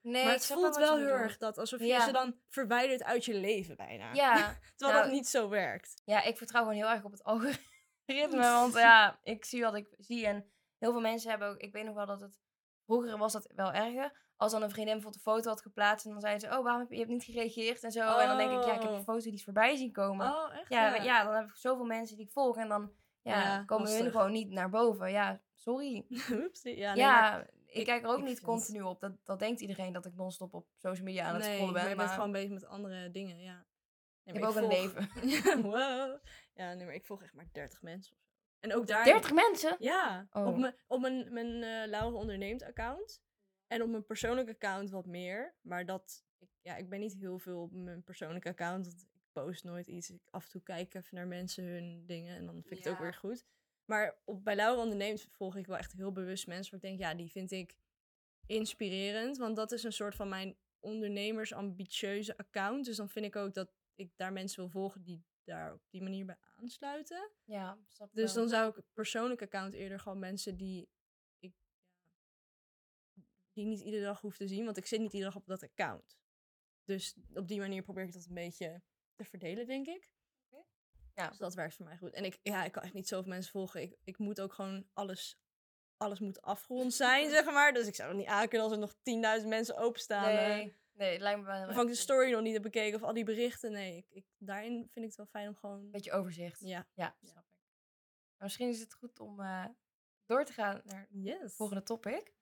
[0.02, 3.34] Nee, maar het voelt wel heel erg dat, alsof je ze dan verwijdert uit je
[3.34, 4.12] leven bijna.
[4.12, 4.34] Ja,
[4.76, 6.02] Terwijl nou, dat niet zo werkt.
[6.04, 7.68] ja, ik vertrouw gewoon heel erg op het algoritme.
[8.40, 10.26] want ja, ik zie wat ik zie.
[10.26, 11.56] En heel veel mensen hebben ook.
[11.56, 12.40] Ik weet nog wel dat het.
[12.86, 14.28] Vroeger was dat wel erger.
[14.36, 16.06] Als dan een vriendin bijvoorbeeld een foto had geplaatst.
[16.06, 17.82] En dan zeiden ze: Oh, waarom heb je, je hebt niet gereageerd?
[17.82, 18.18] En zo.
[18.18, 18.96] En dan denk ik: Ja, ik heb Oh.
[18.96, 20.26] een foto die is voorbij zien komen.
[20.26, 20.68] Oh, echt?
[20.68, 21.24] ja, ja.
[21.24, 22.56] dan heb ik zoveel mensen die ik volg.
[22.56, 24.12] En dan ja, Ja, komen hun lastig.
[24.12, 25.10] gewoon niet naar boven.
[25.10, 26.06] Ja, sorry.
[26.32, 29.00] Oeps, ja, nee, ik, kijk er ook niet continu op.
[29.00, 31.82] Dat, dat denkt iedereen dat ik non-stop op social media aan het nee, scrollen ben.
[31.82, 33.66] maar je bent gewoon bezig met andere dingen, ja.
[34.24, 35.08] Nee, ik heb ook een leven.
[35.30, 36.18] Ja, wow.
[36.54, 38.30] Ja, nee, maar ik volg echt maar 30 mensen of zo.
[38.60, 39.04] En ook daar...
[39.04, 39.76] 30 mensen?
[39.78, 40.46] Ja, Oh.
[40.46, 43.22] op mijn, op mijn, mijn eh Laura onderneemt account.
[43.66, 45.54] En op mijn persoonlijke account wat meer.
[45.60, 48.86] Maar dat, ik, ja, ik ben niet heel veel op mijn persoonlijke account.
[48.86, 50.10] Want ik post nooit iets.
[50.10, 52.36] Ik af en toe kijk even naar mensen hun dingen.
[52.36, 53.46] En dan vind ik het ook weer goed.
[53.90, 56.70] Maar op, bij Laura onderneemt volg ik wel echt heel bewust mensen.
[56.70, 57.76] Waar ik denk, ja, die vind ik
[58.46, 59.36] inspirerend.
[59.36, 62.84] Want dat is een soort van mijn ondernemersambitieuze account.
[62.84, 66.02] Dus dan vind ik ook dat ik daar mensen wil volgen die daar op die
[66.02, 67.30] manier bij aansluiten.
[67.44, 67.78] Ja,
[68.10, 70.88] Dus dan zou ik persoonlijk account eerder gewoon mensen die
[71.38, 71.54] ik
[73.52, 75.46] die ik niet iedere dag hoef te zien, want ik zit niet iedere dag op
[75.46, 76.18] dat account.
[76.84, 78.82] Dus op die manier probeer ik dat een beetje
[79.14, 80.10] te verdelen, denk ik.
[81.14, 81.28] Ja.
[81.28, 82.12] Dus dat werkt voor mij goed.
[82.12, 83.82] En ik, ja, ik kan echt niet zoveel mensen volgen.
[83.82, 85.38] Ik, ik moet ook gewoon alles
[85.96, 87.72] alles moet afgerond zijn, zeg maar.
[87.72, 90.34] Dus ik zou het niet aankunnen als er nog 10.000 mensen openstaan.
[90.34, 93.06] Nee, nee, het lijkt me wel erg ik de story nog niet heb bekeken of
[93.06, 93.72] al die berichten.
[93.72, 95.90] Nee, ik, ik, daarin vind ik het wel fijn om gewoon...
[95.90, 96.60] Beetje overzicht.
[96.60, 96.86] Ja.
[96.94, 97.58] Ja, snap ik.
[98.36, 99.64] Maar misschien is het goed om eh,
[100.26, 101.54] door te gaan naar het Yes.
[101.54, 102.32] volgende topic.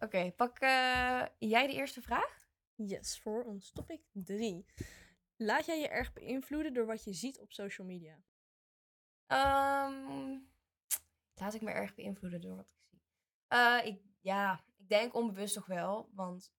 [0.00, 2.47] Oké, pak eh, jij de eerste vraag?
[2.86, 4.66] Yes, voor ons topic 3.
[5.36, 8.22] Laat jij je erg beïnvloeden door wat je ziet op social media?
[9.26, 10.38] Ehm,
[11.34, 13.00] laat ik me erg beïnvloeden door wat ik zie.
[13.46, 16.10] Eh, ik, ja, ik denk onbewust toch wel.
[16.12, 16.52] Want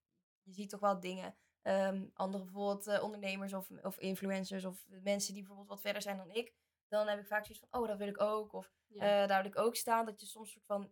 [0.43, 1.35] je ziet toch wel dingen.
[1.61, 6.17] ehm andere bijvoorbeeld eh, ondernemers of, of influencers of mensen die bijvoorbeeld wat verder zijn
[6.17, 6.53] dan ik.
[6.87, 8.53] Dan heb ik vaak zoiets van, oh, dat wil ik ook.
[8.53, 10.05] Of eh, daar wil ik ook staan.
[10.05, 10.91] Dat je soms soort van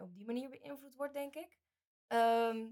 [0.00, 1.58] op die manier beïnvloed wordt, denk ik.
[2.06, 2.66] Ehm,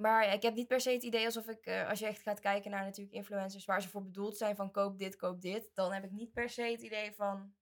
[0.00, 2.40] maar ik heb niet per se het idee alsof ik, eh, als je echt gaat
[2.40, 5.70] kijken naar natuurlijk influencers waar ze voor bedoeld zijn van koop dit, koop dit.
[5.74, 7.54] Dan heb ik niet per se het idee van,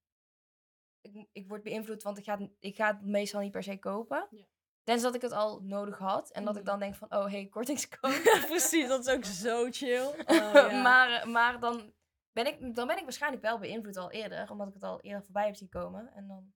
[1.00, 3.78] ik, ik word beïnvloed, want ik ga, het- ik ga het meestal niet per se
[3.78, 4.26] kopen.
[4.30, 4.44] Ja.
[4.82, 6.30] Tenzij dat ik het al nodig had.
[6.30, 6.70] En dat ik Mhm.
[6.70, 8.44] dan denk van, oh hey, kortingscode.
[8.48, 10.06] Precies, dat is ook zo chill.
[10.26, 10.82] Oh, ja.
[10.82, 11.94] maar, maar dan,
[12.32, 14.50] ben ik, dan ben ik waarschijnlijk wel beïnvloed al eerder.
[14.50, 16.12] Omdat ik het al eerder voorbij heb zien komen.
[16.12, 16.52] En dan...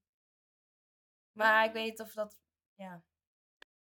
[1.33, 2.41] Maar ik weet niet of dat...
[2.75, 3.03] Ja.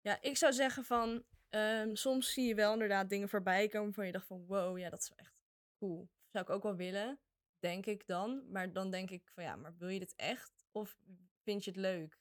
[0.00, 4.06] Ja, ik zou zeggen van, ehm, soms zie je wel inderdaad dingen voorbij komen waarvan
[4.06, 5.34] je dacht van, wow, ja, dat is wel echt
[5.78, 6.08] cool.
[6.28, 7.20] Zou ik ook wel willen,
[7.58, 8.50] denk ik dan.
[8.50, 10.66] Maar dan denk ik van, ja, maar wil je dit echt?
[10.70, 10.96] Of
[11.42, 12.18] vind je het leuk?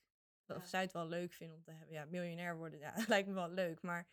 [0.47, 0.63] Of Ja.
[0.65, 1.93] zou je het wel leuk vinden om te hebben?
[1.95, 3.81] Ja, miljonair worden, ja, lijkt me wel leuk.
[3.81, 4.07] Maar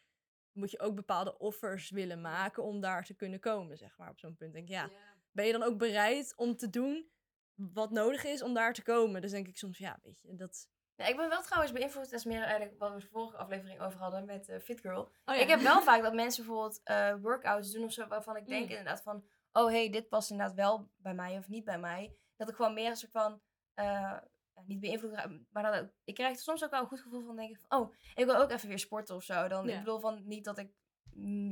[0.52, 4.18] moet je ook bepaalde offers willen maken om daar te kunnen komen, zeg maar, op
[4.18, 4.52] zo'n punt.
[4.52, 4.90] Denk ik, ja,
[5.32, 7.10] ben je dan ook bereid om te doen
[7.54, 9.20] wat nodig is om daar te komen?
[9.20, 10.68] Dus denk ik soms, ja, weet je, dat...
[10.98, 12.10] Ja, ik ben wel trouwens beïnvloed.
[12.10, 15.10] Dat is meer eigenlijk wat we de vorige aflevering over hadden met eh Fit Girl.
[15.24, 18.06] Oh, Ik heb wel vaak dat mensen bijvoorbeeld eh, workouts doen of zo.
[18.06, 18.70] Waarvan ik denk Mm.
[18.70, 19.24] inderdaad van...
[19.52, 22.16] Oh hey, dit past inderdaad wel bij mij of niet bij mij.
[22.36, 23.40] Dat ik gewoon meer een soort van...
[23.74, 24.16] eh,
[24.66, 25.12] niet beïnvloed
[25.50, 27.78] maar dat, ik krijg er soms ook wel een goed gevoel van denk ik van,
[27.80, 29.48] oh, ik wil ook even weer sporten of zo.
[29.48, 29.72] Dan, Ja.
[29.72, 30.72] Ik bedoel van niet dat ik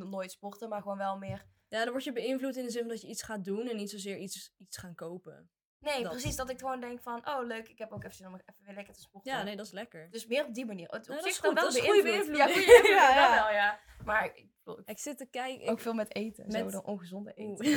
[0.09, 2.91] nooit sporten, maar gewoon wel meer Ja, dan word je beïnvloed in de zin van
[2.91, 5.51] dat je iets gaat doen en niet zozeer iets, iets gaan kopen.
[5.92, 6.11] Nee, Dat.
[6.12, 6.37] precies.
[6.37, 8.75] Dat ik gewoon denk van, oh leuk, ik heb ook even zin om even weer
[8.75, 9.33] lekker te sporten.
[9.33, 10.11] Ja, nee, dat is lekker.
[10.11, 10.88] Dus meer op die manier.
[10.88, 12.37] Het, op dat zich is dan goed, wel dat is goede beïnvloed.
[12.37, 13.44] Ja, goede beïnvloeding, Ja, dat ja.
[13.44, 13.79] wel, ja.
[14.05, 14.46] Maar ik,
[14.85, 15.68] ik- zit te kijken.
[15.68, 16.51] ook veel met eten.
[16.51, 17.64] Zo, Met- dan ongezonde eten.
[17.66, 17.77] Zie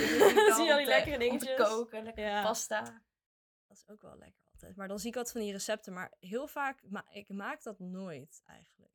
[0.63, 1.55] je al die lekkere dingetjes?
[1.55, 2.43] koken, lekker Ja.
[2.43, 2.81] pasta.
[3.67, 4.75] Dat is ook wel lekker altijd.
[4.75, 5.93] Maar dan zie ik wat van die recepten.
[5.93, 8.93] Maar heel vaak, ma ik maak dat nooit eigenlijk.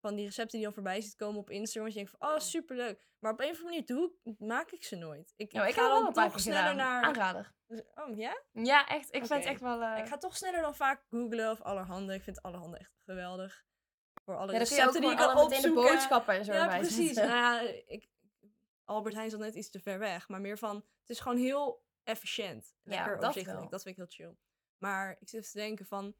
[0.00, 1.84] Van die recepten die dan voorbij ziet komen op Instagram.
[1.84, 3.08] Dat je denkt van, oh superleuk.
[3.18, 5.32] Maar op een of andere manier doe maak ik ze nooit.
[5.36, 6.76] Ik, Nou, ik ga dan toch sneller gedaan.
[6.76, 7.02] naar...
[7.04, 7.52] Aanrader.
[7.94, 8.42] Oh ja?
[8.52, 9.06] Ja, echt.
[9.14, 9.82] Ik vind het echt wel...
[9.82, 12.14] eh, Ik ga toch sneller dan vaak googlen of allerhande.
[12.14, 13.64] Ik vind allerhande echt geweldig.
[14.24, 15.82] Voor alle ja, recepten die ik kan meteen de opzoeken.
[15.92, 17.16] boodschappen en zo Ja, erbij precies.
[17.16, 18.08] Nou ja, ik,
[18.84, 20.28] Albert Heijn is al net iets te ver weg.
[20.28, 22.74] Maar meer van, het is gewoon heel efficiënt.
[22.82, 23.60] Ja, Lekker dat overzichtelijk.
[23.60, 23.70] wel.
[23.70, 24.36] Dat vind ik heel chill.
[24.78, 26.14] Maar ik zit te denken van,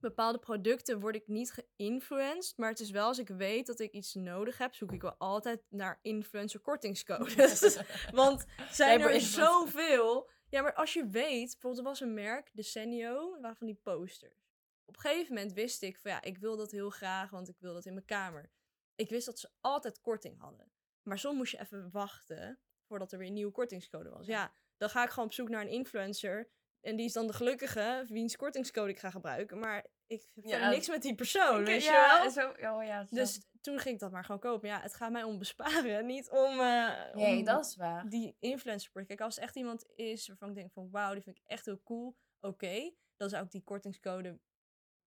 [0.00, 2.56] bepaalde producten word ik niet geïnfluenced.
[2.56, 5.14] Maar het is wel als ik weet dat ik iets nodig heb, zoek ik wel
[5.18, 7.78] altijd naar influencer kortingscodes.
[8.12, 10.30] Want zijn er zoveel.
[10.48, 14.46] Ja, maar als je weet, bijvoorbeeld er was een merk, Decenio, waarvan die posters.
[14.84, 17.56] Op een gegeven moment wist ik van ja, ik wil dat heel graag, want ik
[17.58, 18.50] wil dat in mijn kamer.
[18.94, 20.72] Ik wist dat ze altijd korting hadden.
[21.02, 24.26] Maar soms moest je even wachten voordat er weer een nieuwe kortingscode was.
[24.26, 26.48] Ja, dan ga ik gewoon op zoek naar een influencer.
[26.88, 29.58] En die is dan de gelukkige, wiens kortingscode ik ga gebruiken.
[29.58, 32.30] Maar ik heb Ja, niks met die persoon, weet je ja, wel?
[32.30, 33.14] Zo, oh, ja, zo.
[33.14, 34.68] Dus toen ging ik dat maar gewoon kopen.
[34.68, 36.60] Ja, het gaat mij om besparen, niet om...
[36.60, 38.08] eh, nee, om dat is waar.
[38.08, 39.06] die influencer.
[39.06, 41.64] Kijk, als het echt iemand is waarvan ik denk van wauw, die vind ik echt
[41.64, 42.16] heel cool.
[42.40, 44.38] Oké, dan zou ik die kortingscode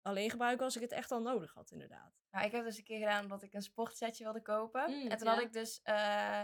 [0.02, 2.14] alleen gebruiken als ik het echt al nodig had, inderdaad.
[2.30, 4.90] Nou, ik heb dus een keer gedaan omdat ik een sportsetje wilde kopen.
[4.90, 5.34] Mm, en toen ja.
[5.34, 5.80] had ik dus...
[5.82, 6.40] eh,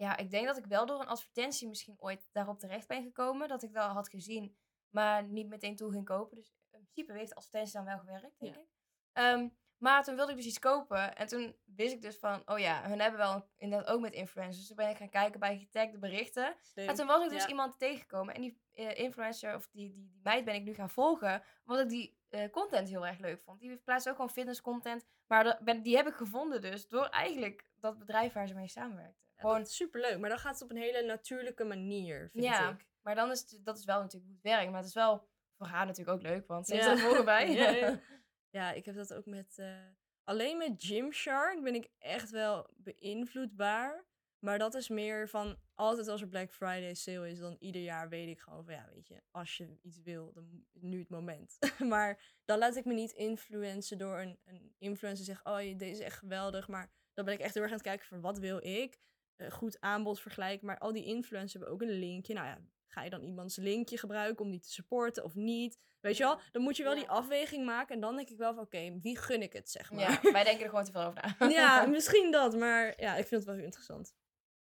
[0.00, 3.48] ja, ik denk dat ik wel door een advertentie misschien ooit daarop terecht ben gekomen.
[3.48, 4.56] Dat ik dat had gezien,
[4.90, 6.36] maar niet meteen toe ging kopen.
[6.36, 8.60] Dus in principe heeft de advertentie dan wel gewerkt, denk Ja.
[8.60, 8.66] ik.
[9.12, 11.16] Ehm, maar toen wilde ik dus iets kopen.
[11.16, 14.56] En toen wist ik dus van, oh ja, hun hebben wel inderdaad ook met influencers.
[14.58, 16.54] Dus toen ben ik gaan kijken bij getagde berichten.
[16.74, 17.48] En toen was ik dus Ja.
[17.48, 18.34] iemand tegengekomen.
[18.34, 21.42] En die eh, influencer, of die, die, die meid ben ik nu gaan volgen.
[21.64, 23.60] Omdat ik die eh, content heel erg leuk vond.
[23.60, 25.04] Die plaatst ook gewoon fitness content.
[25.26, 28.68] Maar dat ben, die heb ik gevonden dus door eigenlijk dat bedrijf waar ze mee
[28.68, 29.28] samenwerkten.
[29.40, 32.86] Gewoon, is superleuk, maar dan gaat het op een hele natuurlijke manier, vind ja, ik.
[33.02, 34.70] maar dan is het, dat is wel natuurlijk hoe het werkt.
[34.70, 36.90] Maar het is wel voor haar natuurlijk ook leuk, want ze Ja.
[36.90, 37.46] er volgen bij.
[38.50, 39.58] Ja, ik heb dat ook met...
[39.58, 39.76] eh,
[40.24, 44.08] alleen met Gymshark ben ik echt wel beïnvloedbaar.
[44.38, 48.08] Maar dat is meer van altijd als er Black Friday sale is, dan ieder jaar
[48.08, 51.08] weet ik gewoon van ja, weet je, als je iets wil, dan is nu het
[51.08, 51.58] moment.
[51.92, 55.98] maar dan laat ik me niet influencen door een, een influencer zegt, oh deze is
[55.98, 56.68] echt geweldig.
[56.68, 58.98] Maar dan ben ik echt heel erg aan het kijken van wat wil ik.
[59.40, 60.66] Eh, goed aanbod vergelijken.
[60.66, 62.34] Maar al die influencers hebben ook een linkje.
[62.34, 65.78] Nou ja, ga je dan iemands linkje gebruiken om die te supporten of niet?
[66.00, 67.94] Weet je wel, dan moet je wel die afweging maken.
[67.94, 70.20] En dan denk ik wel van, oké, wie gun ik het, zeg maar.
[70.22, 71.48] Ja, wij denken er gewoon te veel over na.
[71.58, 74.14] Ja, misschien dat, maar ja, ik vind het wel heel interessant.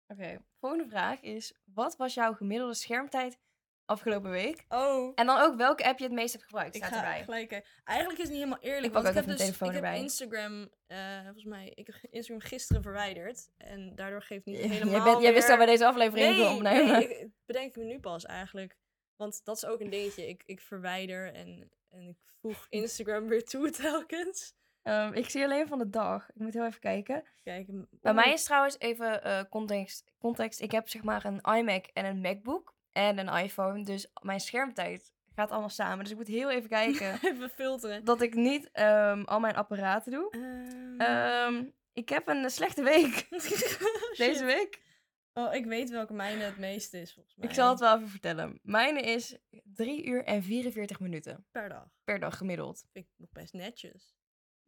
[0.06, 3.38] Oké, volgende vraag is: wat was jouw gemiddelde schermtijd
[3.88, 4.64] afgelopen week?
[4.68, 7.24] Oh, En dan ook welke app je het meest hebt gebruikt, ik ga erbij.
[7.24, 7.64] gelijk.
[7.84, 9.94] Eigenlijk is het niet helemaal eerlijk, Ik want ik heb dus ik heb.
[9.94, 13.48] Instagram, eh, volgens mij, ik heb Instagram gisteren verwijderd.
[13.56, 16.92] En daardoor geeft niet Jij helemaal Jij wist al bij deze aflevering nee, opnemen.
[16.92, 18.76] nee, ik, bedenk me nu pas eigenlijk.
[19.16, 20.28] Want dat is ook een dingetje.
[20.28, 24.54] Ik, ik verwijder en, en ik voeg Instagram weer toe telkens.
[24.82, 26.28] Ehm, ik zie alleen van de dag.
[26.28, 27.24] Ik moet heel even kijken.
[27.42, 30.60] Kijk, Bij mij is trouwens even eh, context, context.
[30.60, 33.84] Ik heb zeg maar een iMac en een MacBook en een iPhone.
[33.84, 35.98] Dus mijn schermtijd gaat allemaal samen.
[35.98, 38.04] Dus ik moet heel even kijken even filteren.
[38.04, 40.30] dat ik niet ehm, al mijn apparaten doe.
[40.30, 43.26] Ehm, Ehm, ik heb een slechte week
[44.16, 44.86] deze week.
[45.32, 47.48] Oh, ik weet welke mijne het meeste is, volgens mij.
[47.48, 48.58] Ik zal het wel even vertellen.
[48.62, 51.88] Mijne is 3 uur en 44 minuten Per dag.
[52.04, 52.84] per dag gemiddeld.
[52.92, 54.16] Vind ik nog best netjes.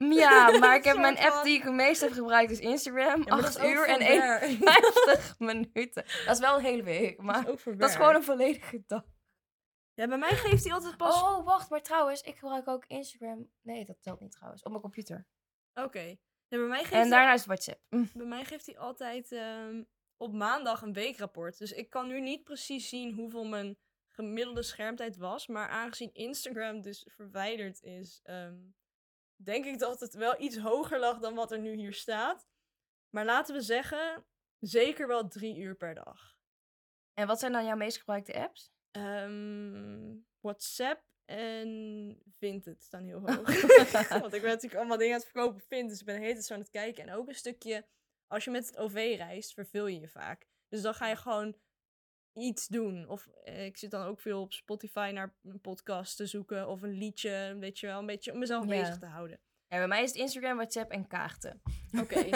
[0.21, 1.45] Ja, maar ik heb mijn app van.
[1.45, 3.23] die ik het meest heb gebruikt is Instagram.
[3.25, 4.43] Ja, maar dat 8 is ook uur en werk.
[4.43, 6.05] 51 minuten.
[6.27, 9.03] Dat is wel een hele week, Dat maar is dat is gewoon een volledige dag.
[9.95, 11.23] Ja, bij mij geeft hij altijd pas...
[11.23, 13.51] Oh, wacht, maar trouwens, ik gebruik ook Instagram.
[13.63, 14.63] Nee, dat telt niet trouwens.
[14.63, 15.27] Op mijn computer.
[15.75, 16.01] Oké.
[16.49, 17.81] Ja, bij mij geeft En hij- daarna is WhatsApp.
[17.89, 18.05] Hm.
[18.15, 19.83] Bij mij geeft hij altijd ehm,
[20.17, 21.59] op maandag een weekrapport.
[21.59, 25.47] Dus ik kan nu niet precies zien hoeveel mijn gemiddelde schermtijd was.
[25.47, 28.57] Maar aangezien Instagram dus verwijderd is, ehm,
[29.45, 32.49] denk ik dat het wel iets hoger lag dan wat er nu hier staat.
[33.11, 34.25] Maar laten we zeggen,
[34.59, 36.39] zeker wel drie uur per dag.
[37.15, 38.73] En wat zijn dan jouw meest gebruikte apps?
[38.91, 44.09] Ehm, WhatsApp en Vinted staan heel hoog.
[44.21, 45.89] Want ik ben natuurlijk allemaal dingen aan het verkopen op Vinted.
[45.89, 47.09] Dus ik ben de hele tijd zo aan het kijken.
[47.09, 47.87] En ook een stukje,
[48.27, 50.47] als je met het OV reist, verveel je je vaak.
[50.69, 51.57] Dus dan ga je gewoon
[52.35, 53.09] iets doen.
[53.09, 56.69] Of eh, ik zit dan ook veel op Spotify naar een podcast te zoeken.
[56.69, 57.99] Of een liedje, weet je wel.
[57.99, 58.69] Een beetje om mezelf Ja.
[58.81, 59.41] bezig te houden.
[59.69, 61.63] Ja, bij mij is het Instagram, WhatsApp en kaarten.
[62.01, 62.23] Oké.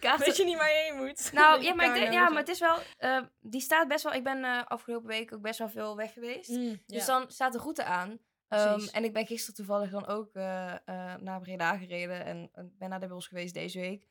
[0.00, 0.26] kaarten.
[0.26, 1.30] Weet je niet waar je heen moet?
[1.32, 2.76] Nou, ja maar, ik denk, ja, maar het is wel...
[2.96, 4.12] eh, die staat best wel...
[4.12, 6.50] Ik ben eh, afgelopen week ook best wel veel weg geweest.
[6.50, 8.18] Mm, Dus dan staat de route aan.
[8.48, 10.74] Ehm, en ik ben gisteren toevallig dan ook eh,
[11.20, 12.24] naar Breda gereden.
[12.24, 14.06] En ben naar Den Bosch geweest deze week.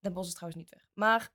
[0.00, 0.86] Den Bosch is trouwens niet weg.
[0.94, 1.30] Maar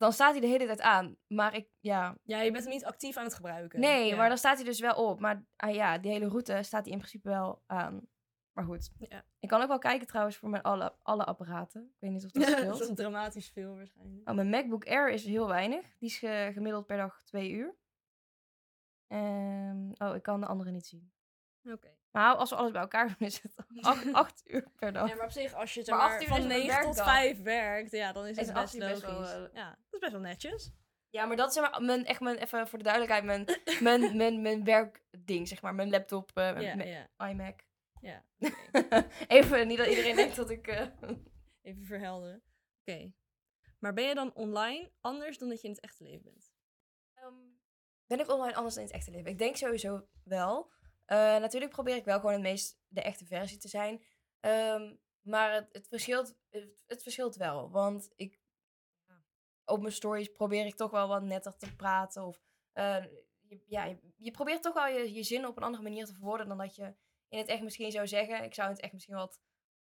[0.00, 1.16] dan staat hij de hele tijd aan.
[1.26, 2.16] Maar ik, ja...
[2.22, 3.80] Ja, je bent hem niet actief aan het gebruiken.
[3.80, 4.16] Nee, Ja.
[4.16, 5.20] maar dan staat hij dus wel op.
[5.20, 8.08] Maar ah, ja, die hele route staat hij in principe wel aan.
[8.52, 8.90] Maar goed.
[8.98, 9.24] Ja.
[9.38, 11.82] Ik kan ook wel kijken trouwens voor mijn alle, alle apparaten.
[11.82, 12.80] Ik weet niet of dat dat scheelt.
[12.80, 14.28] is dramatisch veel waarschijnlijk.
[14.28, 15.96] Oh, mijn MacBook Air is heel weinig.
[15.98, 17.76] Die is ge- gemiddeld per dag twee uur.
[19.06, 21.12] Ehm, oh, ik kan de andere niet zien.
[21.64, 21.98] Oké.
[22.10, 25.08] Maar als we alles bij elkaar doen, is het acht, acht uur per dag.
[25.08, 27.04] Ja, maar op zich, als je Maar van is een 9 tot werkdag.
[27.14, 28.92] 5 werkt, ja, dan is het best logisch.
[29.00, 30.72] best wel, eh, ja, dat is best wel netjes.
[31.10, 33.44] Ja, maar dat is zeg maar mijn, echt mijn, even voor de duidelijkheid, mijn,
[34.00, 35.74] mijn, mijn, mijn werkding, zeg maar.
[35.74, 37.60] Mijn laptop, eh, mijn, Ja, mijn ja, iMac.
[38.00, 38.24] ja.
[39.28, 40.66] even, niet dat iedereen denkt dat ik...
[40.66, 40.86] eh,
[41.62, 42.42] Even verhelderen.
[42.80, 43.12] Oké.
[43.78, 46.52] Maar ben je dan online anders dan dat je in het echte leven bent?
[47.14, 47.34] Ehm,
[48.06, 49.30] ben ik online anders dan in het echte leven?
[49.30, 50.72] Ik denk sowieso wel.
[51.10, 54.02] Eh, natuurlijk probeer ik wel gewoon het meest de echte versie te zijn.
[54.40, 56.34] Ehm, maar het, het, verschilt,
[56.86, 57.70] het, verschilt wel.
[57.70, 58.40] Want ik,
[59.64, 62.26] op mijn stories probeer ik toch wel wat netter te praten.
[62.26, 62.40] Of
[62.72, 63.04] eh,
[63.40, 66.48] je, ja, je, probeert toch wel je, je zin op een andere manier te verwoorden
[66.48, 66.94] dan dat je
[67.28, 68.44] in het echt misschien zou zeggen.
[68.44, 69.40] Ik zou in het echt misschien wat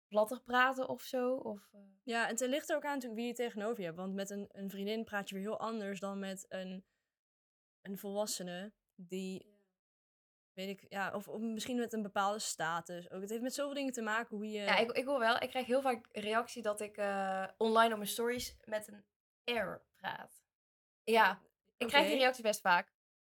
[0.09, 1.35] platter praten of zo.
[1.35, 3.99] Of, eh, Ja, het ligt er ook aan natuurlijk wie je tegenover je hebt.
[3.99, 6.85] Want met een, een vriendin praat je weer heel anders dan met een,
[7.83, 9.56] een volwassene die,
[10.57, 13.11] weet ik, ja, of, of misschien met een bepaalde status.
[13.11, 14.61] Ook, het heeft met zoveel dingen te maken hoe je...
[14.61, 15.43] Ja, ik, ik wil wel.
[15.43, 19.05] Ik krijg heel vaak reactie dat ik eh, online op mijn stories met een
[19.45, 20.43] air praat.
[21.05, 21.41] Ja,
[21.77, 22.93] ik krijg die reactie best vaak.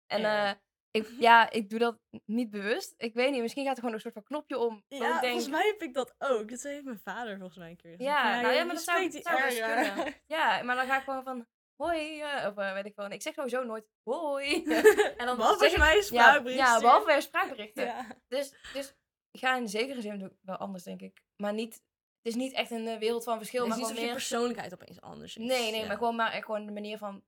[0.08, 0.48] En Air.
[0.48, 0.54] eh,
[0.92, 2.94] ik, ja, ik doe dat niet bewust.
[2.98, 4.84] Ik weet niet, misschien gaat er gewoon een soort van knopje om.
[4.88, 6.50] Ja, ik denk, volgens mij heb ik dat ook.
[6.50, 8.10] Dat heeft mijn vader volgens mij een keer gezegd.
[8.10, 10.14] Ja, nou ja, maar dat zou, zou kunnen.
[10.38, 11.48] Ja, maar dan ga ik gewoon van
[11.82, 13.12] hoi, eh, of eh, weet ik wel.
[13.12, 14.64] Ik zeg sowieso nooit hoi.
[15.18, 17.86] en dan Behalve als je mij een ja, ja, behalve bij spraakberichten.
[17.86, 18.08] Ja.
[18.28, 18.96] Dus, dus
[19.32, 21.24] ik ga in zekere zin wel anders, denk ik.
[21.36, 23.90] Maar niet, het is niet echt een eh, wereld van verschil, Het is maar niet
[23.90, 24.14] alsof je meer...
[24.14, 25.46] persoonlijkheid opeens anders is.
[25.46, 25.88] Nee, nee, Ja.
[25.88, 27.24] maar gewoon, maar gewoon de manier van...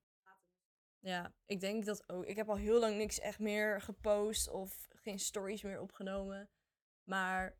[1.00, 2.26] Ja, ik denk dat ook.
[2.26, 6.50] Ik heb al heel lang niks echt meer gepost of geen stories meer opgenomen.
[7.04, 7.58] Maar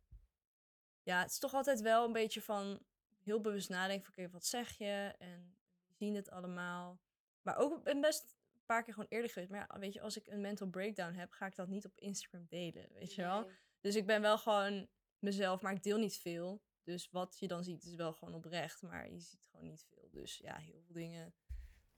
[1.02, 2.80] ja, het is toch altijd wel een beetje van
[3.24, 5.16] heel bewust nadenken van oké, wat zeg je?
[5.18, 5.58] En
[6.04, 7.00] zien het allemaal.
[7.42, 9.52] Maar ook ben best een paar keer gewoon eerlijk geweest.
[9.52, 11.98] Maar ja, weet je, als ik een mental breakdown heb, ga ik dat niet op
[12.00, 13.50] Instagram delen, weet je wel?
[13.82, 14.88] Dus ik ben wel gewoon
[15.20, 16.62] mezelf, maar ik deel niet veel.
[16.84, 20.10] Dus wat je dan ziet is wel gewoon oprecht, maar je ziet gewoon niet veel.
[20.12, 21.34] Dus ja, heel veel dingen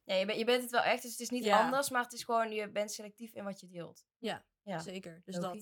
[0.03, 1.63] Ja, je, bent je bent het wel echt, dus het is niet Ja.
[1.63, 4.05] anders, maar het is gewoon, je bent selectief in wat je deelt.
[4.17, 4.45] Ja.
[4.79, 5.21] Zeker.
[5.23, 5.53] Dus dat.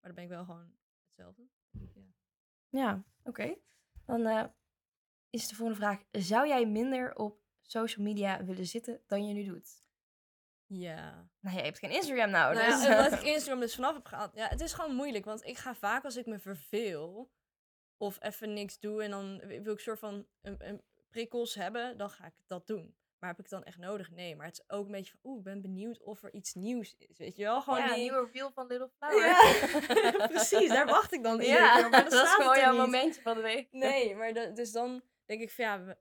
[0.00, 0.74] Maar dan ben ik wel gewoon
[1.06, 1.48] hetzelfde.
[1.70, 2.14] Ja.
[2.68, 3.54] Ja, oké.
[4.06, 4.44] Dan eh,
[5.30, 6.02] is de volgende vraag.
[6.10, 9.82] Zou jij minder op social media willen zitten dan je nu doet?
[10.66, 11.28] ja.
[11.40, 12.82] Nou, jij hebt geen Instagram nou, Nou dus...
[12.82, 14.34] ja, omdat ik Instagram dus vanaf heb gehaald.
[14.34, 17.30] Ja, het is gewoon moeilijk, want ik ga vaak als ik me verveel
[17.96, 22.10] of even niks doe en dan wil ik soort van een, een prikkels hebben, dan
[22.10, 22.96] ga ik dat doen.
[23.18, 24.10] Maar heb ik het dan echt nodig?
[24.10, 26.54] Nee, maar het is ook een beetje van, oeh, ik ben benieuwd of er iets
[26.54, 27.62] nieuws is, weet je wel?
[27.62, 27.96] Gewoon ja, die...
[28.02, 29.26] nieuwe reel van Little Flower.
[30.18, 32.80] Ja, precis, daar wacht ik dan iedere Ja, keer op, dat is gewoon jouw niet.
[32.80, 33.68] momentje van de week.
[33.72, 35.96] Nee, maar dus dan denk ik van ja,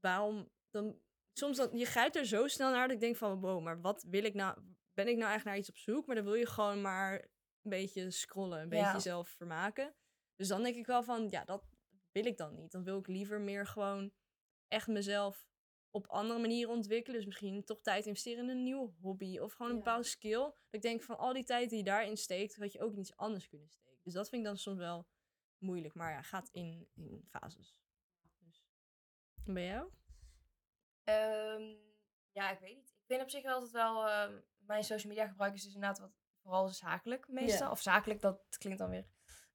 [0.00, 1.00] waarom dan?
[1.32, 4.02] Soms dan, je grijpt er zo snel naar dat ik denk van wow, maar wat
[4.08, 4.58] wil ik nou?
[4.94, 6.06] Ben ik nou echt naar iets op zoek?
[6.06, 7.12] Maar dan wil je gewoon maar
[7.62, 8.92] een beetje scrollen, een beetje Ja.
[8.92, 9.94] jezelf vermaken.
[10.36, 11.64] Dus dan denk ik wel van ja, dat
[12.12, 12.72] wil ik dan niet.
[12.72, 14.12] Dan wil ik liever meer gewoon
[14.68, 15.46] echt mezelf
[15.90, 17.16] op andere manieren ontwikkelen.
[17.16, 19.82] Dus misschien toch tijd investeren in een nieuwe hobby of gewoon een Ja.
[19.82, 20.38] bepaalde skill.
[20.40, 23.16] Dat ik denk van al die tijd die je daarin steekt, had je ook iets
[23.16, 23.98] anders kunnen steken.
[24.02, 25.06] Dus dat vind ik dan soms wel
[25.58, 25.94] moeilijk.
[25.94, 27.80] Maar ja, gaat in, in fases.
[28.38, 28.64] Dus.
[29.44, 29.90] En bij jou?
[31.04, 31.74] Ehm,
[32.32, 32.88] ja, ik weet niet.
[32.88, 34.08] Ik vind op zich wel altijd wel...
[34.08, 36.12] ehm, mijn social media gebruik is dus inderdaad wat,
[36.42, 37.70] vooral zakelijk meestal.
[37.70, 39.06] Of zakelijk, dat klinkt dan weer.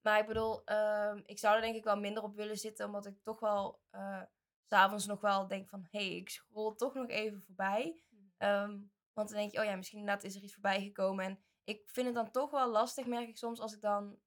[0.01, 2.85] Maar ik bedoel, ehm, ik zou er denk ik wel minder op willen zitten.
[2.85, 3.79] Omdat ik toch wel...
[3.91, 5.87] s s'avonds nog wel denk van...
[5.89, 8.01] Hé, hey, ik scroll toch nog even voorbij.
[8.37, 8.79] Ehm,
[9.13, 11.25] want dan denk je, oh ja, misschien inderdaad is er iets voorbij gekomen.
[11.25, 14.19] En ik vind het dan toch wel lastig, merk ik soms, als ik dan eh,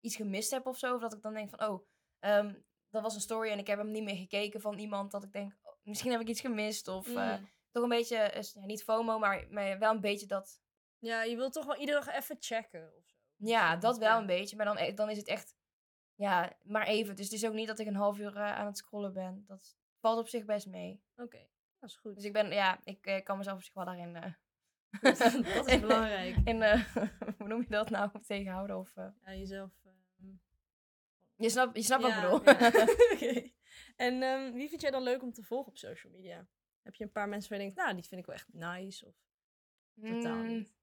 [0.00, 0.94] iets gemist heb of zo.
[0.94, 1.86] Of dat ik dan denk van, oh,
[2.90, 5.10] dat was een story en ik heb hem niet meer gekeken van iemand.
[5.10, 6.88] Dat ik denk, misschien heb ik iets gemist.
[6.88, 7.48] Of eh, Mm.
[7.70, 10.60] toch een beetje, eh, ja, niet FOMO, maar, maar wel een beetje dat...
[10.98, 13.16] Ja, je wilt toch wel iedere dag even checken of zo.
[13.36, 14.56] Ja, dat wel een beetje.
[14.56, 15.56] Maar dan, e- dan is het echt,
[16.14, 17.16] ja, maar even.
[17.16, 19.44] Dus het is ook niet dat ik een half uur eh, aan het scrollen ben.
[19.46, 21.02] Dat valt op zich best mee.
[21.16, 21.46] Oké,
[21.78, 22.14] dat is goed.
[22.14, 24.12] Dus ik ben, ja, ik kan mezelf op zich wel daarin...
[25.54, 26.36] dat is belangrijk.
[26.44, 26.84] Eh,
[27.38, 28.10] hoe noem je dat nou?
[28.22, 28.92] Tegenhouden of...
[28.94, 29.70] Ja, jezelf...
[31.36, 32.40] Je snapt, je snapt wat ik bedoel.
[33.96, 36.46] En ehm, wie vind jij dan leuk om te volgen op social media?
[36.82, 39.06] Heb je een paar mensen waar je denkt, nou, die vind ik wel echt nice?
[39.06, 39.14] Of
[40.00, 40.74] totaal Mm, niet?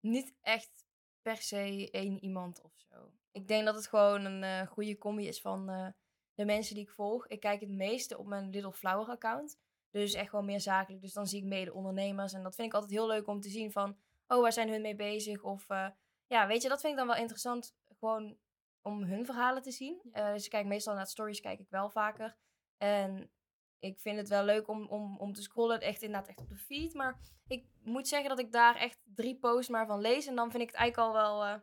[0.00, 0.86] niet echt
[1.22, 3.12] per se één iemand of zo.
[3.30, 5.88] Ik denk dat het gewoon een eh, goede combi is van eh,
[6.34, 7.26] de mensen die ik volg.
[7.26, 9.58] Ik kijk het meeste op mijn Little Flower account.
[9.90, 11.02] Dus echt wel meer zakelijk.
[11.02, 12.32] Dus dan zie ik mede ondernemers.
[12.32, 13.96] En dat vind ik altijd heel leuk om te zien van...
[14.26, 15.42] Oh, waar zijn hun mee bezig?
[15.42, 15.88] Of eh,
[16.26, 17.74] ja, weet je, dat vind ik dan wel interessant.
[17.98, 18.38] Gewoon
[18.82, 20.00] om hun verhalen te zien.
[20.12, 22.36] Dus ik kijk meestal naar stories, kijk ik wel vaker.
[22.76, 23.30] En
[23.78, 25.80] ik vind het wel leuk om, om, om te scrollen.
[25.80, 26.94] Echt inderdaad echt op de feed.
[26.94, 30.26] Maar ik moet zeggen dat ik daar echt drie posts maar van lees.
[30.26, 31.60] En dan vind ik het eigenlijk al wel, eh,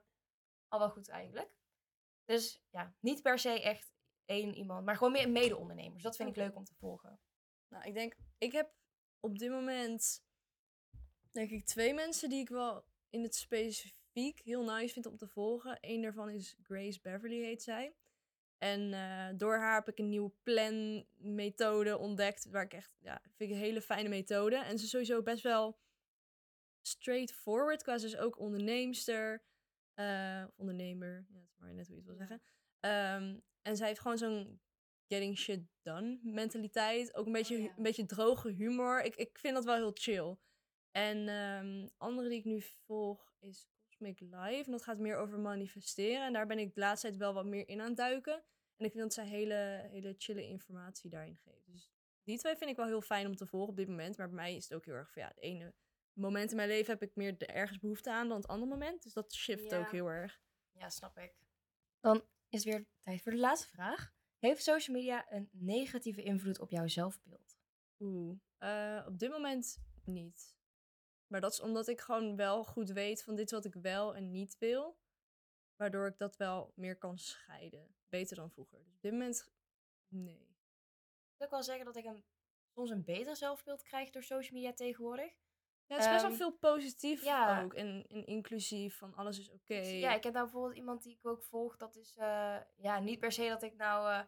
[0.68, 1.52] al wel goed eigenlijk.
[2.26, 3.94] Dus ja, niet per se echt
[4.26, 4.86] één iemand.
[4.86, 6.04] Maar gewoon meer mede-ondernemers.
[6.04, 7.20] Dat vind ik leuk om te volgen.
[7.70, 8.74] Nou, ik denk, ik heb
[9.20, 10.24] op dit moment,
[11.32, 15.28] denk ik, twee mensen die ik wel in het specifiek heel nice vind om te
[15.28, 15.78] volgen.
[15.82, 17.96] Eén daarvan is Grace Beverly, heet zij.
[18.58, 23.50] En eh, door haar heb ik een nieuwe planmethode ontdekt, waar ik echt, ja, vind
[23.50, 24.56] ik een hele fijne methode.
[24.56, 25.80] En ze is sowieso best wel
[26.82, 29.44] straightforward, qua ze is ook onderneemster,
[29.94, 32.42] eh, of ondernemer, ja, dat is maar net hoe je het wil zeggen.
[32.80, 34.62] Ehm, en zij heeft gewoon zo'n
[35.08, 37.16] getting shit done mentaliteit.
[37.16, 37.74] Ook een beetje, Oh, ja.
[37.78, 39.02] een beetje droge humor.
[39.04, 40.38] Ik, ik vind dat wel heel chill.
[40.92, 43.68] En ehm andere die ik nu volg is
[44.00, 44.64] Cosmic Life.
[44.66, 46.26] En dat gaat meer over manifesteren.
[46.26, 48.44] En daar ben ik de laatste tijd wel wat meer in aan het duiken.
[48.78, 51.66] En ik vind dat zij hele, hele chille informatie daarin geeft.
[51.72, 51.90] Dus
[52.24, 54.18] die twee vind ik wel heel fijn om te volgen op dit moment.
[54.18, 55.74] Maar bij mij is het ook heel erg van ja, het ene
[56.14, 59.04] moment in mijn leven heb ik meer de- ergens behoefte aan dan het andere moment.
[59.04, 59.80] Dus dat shift Ja.
[59.80, 60.42] ook heel erg.
[60.72, 61.34] Ja, snap ik.
[62.00, 62.16] Dan
[62.50, 64.14] is het weer tijd voor de laatste vraag.
[64.38, 67.58] Heeft social media een negatieve invloed op jouw zelfbeeld?
[68.00, 70.58] Oeh, eh, op dit moment niet.
[71.30, 74.16] Maar dat is omdat ik gewoon wel goed weet van dit is wat ik wel
[74.16, 74.98] en niet wil.
[75.76, 77.96] Waardoor ik dat wel meer kan scheiden.
[78.10, 78.84] Beter dan vroeger.
[78.84, 79.52] Dus op dit moment,
[80.08, 80.48] nee.
[81.32, 82.24] Ik wil ook wel zeggen dat ik een,
[82.74, 85.32] soms een beter zelfbeeld krijg door social media tegenwoordig.
[85.86, 87.64] Ja, het is best wel Ehm, veel positief ja.
[87.64, 87.74] ook.
[87.74, 89.76] En, en inclusief van alles is oké.
[89.76, 91.78] Ja, ik heb nou bijvoorbeeld iemand die ik ook volg.
[91.78, 94.20] Dat is eh, ja, niet per se dat ik nou eh,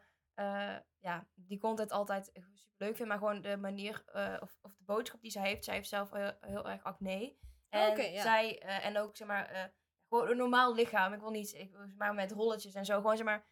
[0.41, 3.07] eh, ja, die content altijd super leuk vind.
[3.07, 5.63] Maar gewoon de manier eh, of, of de boodschap die zij heeft.
[5.63, 7.35] Zij heeft zelf heel, heel erg acne.
[7.69, 8.21] En, Oh, ja.
[8.21, 9.73] zij, eh, en ook zeg maar,
[10.09, 11.13] gewoon een normaal lichaam.
[11.13, 12.95] Ik wil niet, ik, maar met rolletjes en zo.
[12.95, 13.45] Gewoon zeg maar,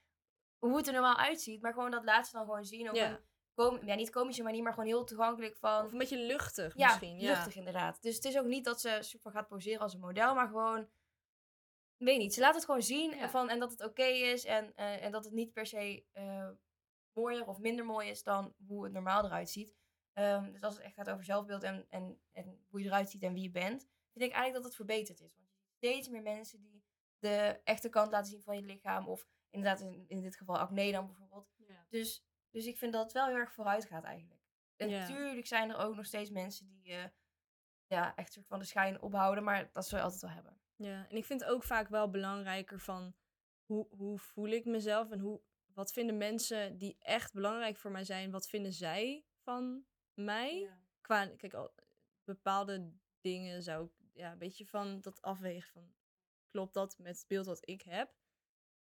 [0.57, 1.61] hoe het er normaal uitziet.
[1.61, 2.89] Maar gewoon dat laat ze dan gewoon zien.
[2.89, 3.09] Op Ja.
[3.09, 3.19] een
[3.53, 5.85] kom, ja, niet komische manier, maar gewoon heel toegankelijk van...
[5.85, 7.19] Of een beetje luchtig Ja, misschien.
[7.19, 8.01] Ja, luchtig inderdaad.
[8.01, 10.89] Dus het is ook niet dat ze super gaat poseren als een model, maar gewoon...
[11.97, 13.17] Weet niet, ze laat het gewoon zien Ja.
[13.21, 16.05] en, van, en dat het oké is en, en dat het niet per se
[17.19, 19.75] mooier of minder mooi is dan hoe het normaal eruit ziet.
[20.13, 23.23] Ehm, dus als het echt gaat over zelfbeeld en, en, en hoe je eruit ziet
[23.23, 25.35] en wie je bent, vind ik eigenlijk dat het verbeterd is.
[25.35, 26.83] Want je ziet steeds meer mensen die
[27.19, 29.07] de echte kant laten zien van je lichaam.
[29.07, 31.49] Of inderdaad in, in dit geval acne dan bijvoorbeeld.
[31.89, 34.41] Dus, dus ik vind dat het wel heel erg vooruit gaat eigenlijk.
[34.75, 34.99] En Ja.
[34.99, 37.03] natuurlijk zijn er ook nog steeds mensen die eh,
[37.87, 39.43] ja, echt soort van de schijn ophouden.
[39.43, 40.61] Maar dat zul je altijd wel hebben.
[40.75, 43.15] Ja, en ik vind het ook vaak wel belangrijker van
[43.65, 45.41] hoe, hoe voel ik mezelf en hoe,
[45.79, 50.69] wat vinden mensen die echt belangrijk voor mij zijn, wat vinden zij van mij?
[51.01, 51.73] Qua, kijk, al,
[52.23, 55.93] bepaalde dingen zou ik ja, een beetje van dat afwegen van,
[56.49, 58.17] klopt dat met het beeld wat ik heb?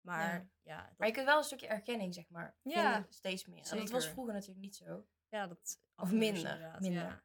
[0.01, 0.49] Maar Ja.
[0.62, 3.70] ja, dat, Maar je kunt wel een stukje erkenning, zeg maar, Ja, vinden steeds meer.
[3.70, 5.07] En dat was vroeger natuurlijk niet zo.
[5.28, 7.03] ja, dat Of minder, minder.
[7.03, 7.24] ja.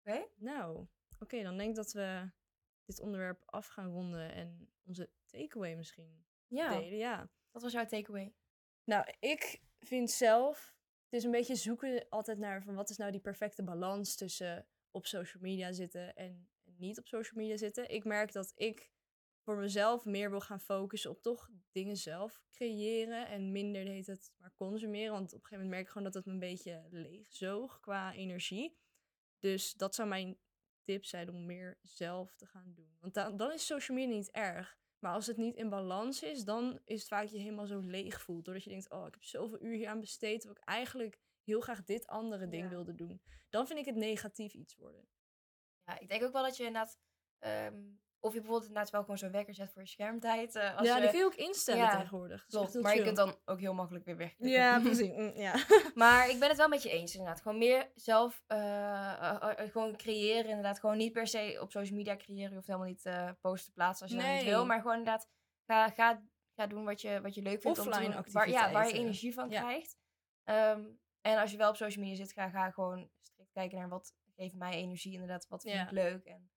[0.00, 0.26] Oké?
[0.36, 0.86] Nou,
[1.18, 2.30] oké, dan denk ik dat we
[2.84, 6.98] dit onderwerp af gaan ronden en onze takeaway misschien Ja, delen.
[6.98, 7.30] Ja.
[7.50, 8.34] dat was jouw takeaway.
[8.88, 10.74] Nou, ik vind zelf,
[11.04, 14.66] het is een beetje zoeken altijd naar van wat is nou die perfecte balans tussen
[14.90, 17.90] op social media zitten en niet op social media zitten.
[17.90, 18.90] Ik merk dat ik
[19.40, 24.32] voor mezelf meer wil gaan focussen op toch dingen zelf creëren en minder deed het
[24.36, 25.12] maar consumeren.
[25.12, 28.12] Want op een gegeven moment merk ik gewoon dat het me een beetje leegzoog qua
[28.12, 28.78] energie.
[29.38, 30.38] Dus dat zou mijn
[30.82, 32.96] tip zijn om meer zelf te gaan doen.
[33.00, 34.78] Want dan, dan is social media niet erg.
[34.98, 37.80] Maar als het niet in balans is, dan is het vaak dat je helemaal zo
[37.80, 38.44] leeg voelt.
[38.44, 41.60] Doordat je denkt, oh, ik heb zoveel uur hier aan besteed, terwijl ik eigenlijk heel
[41.60, 42.68] graag dit andere ding Ja.
[42.68, 43.22] wilde doen.
[43.48, 45.08] Dan vind ik het negatief iets worden.
[45.84, 46.98] Ja, ik denk ook wel dat je inderdaad...
[47.38, 47.82] ehm,
[48.20, 50.54] of je bijvoorbeeld inderdaad wel gewoon zo'n wekker zet voor je schermtijd.
[50.54, 52.46] eh, als ja, je, die kun je ook instellen ja, tegenwoordig.
[52.46, 54.34] Klopt, maar je kunt dan ook heel makkelijk weer weg.
[54.38, 55.12] Ja, precies.
[55.16, 55.54] Mm, ja.
[55.94, 57.40] Maar ik ben het wel met je eens, inderdaad.
[57.40, 60.80] Gewoon meer zelf eh, eh, gewoon creëren, inderdaad.
[60.80, 62.48] Gewoon niet per se op social media creëren.
[62.48, 64.50] Je hoeft helemaal niet posten plaatsen als je dat niet Nee.
[64.52, 64.66] wil.
[64.66, 65.28] Maar gewoon inderdaad,
[65.66, 66.22] ga, ga,
[66.56, 67.78] ga doen wat je, wat je leuk vindt.
[67.78, 69.60] om te Offline doen, waar, ja, waar je energie van Ja.
[69.60, 69.96] krijgt.
[70.44, 70.84] Ehm,
[71.20, 74.14] en als je wel op social media zit, ga, ga gewoon strikt kijken naar wat
[74.36, 75.12] geeft mij energie.
[75.12, 76.24] Inderdaad, wat vind ik leuk.
[76.24, 76.50] En,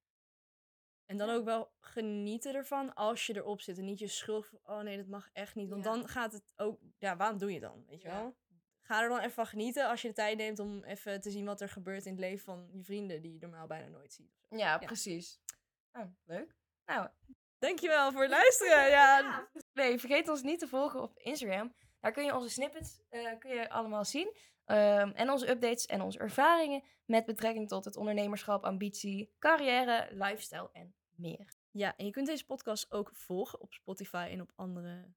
[1.12, 1.34] En dan Ja.
[1.36, 3.78] ook wel genieten ervan als je erop zit.
[3.78, 5.70] En niet je schuld van, oh nee, dat mag echt niet.
[5.70, 5.92] Want Ja.
[5.92, 7.84] dan gaat het ook, ja, waarom doe je dan?
[7.88, 8.16] Weet je Ja.
[8.20, 8.36] wel?
[8.82, 11.46] Ga er dan even van genieten als je de tijd neemt om even te zien
[11.46, 14.32] wat er gebeurt in het leven van je vrienden die je normaal bijna nooit ziet.
[14.50, 15.40] ja, precies.
[15.92, 16.56] Oh, leuk.
[16.86, 17.08] Nou,
[17.60, 18.90] Dankjewel voor het luisteren.
[18.90, 21.74] Ja, Nee, vergeet ons niet te volgen op Instagram.
[22.00, 24.36] Daar kun je onze snippets eh, kun je allemaal zien.
[24.66, 30.70] Ehm, en onze updates en onze ervaringen met betrekking tot het ondernemerschap, ambitie, carrière, lifestyle
[30.74, 31.54] en meer.
[31.72, 35.14] ja, en je kunt deze podcast ook volgen op Spotify en op andere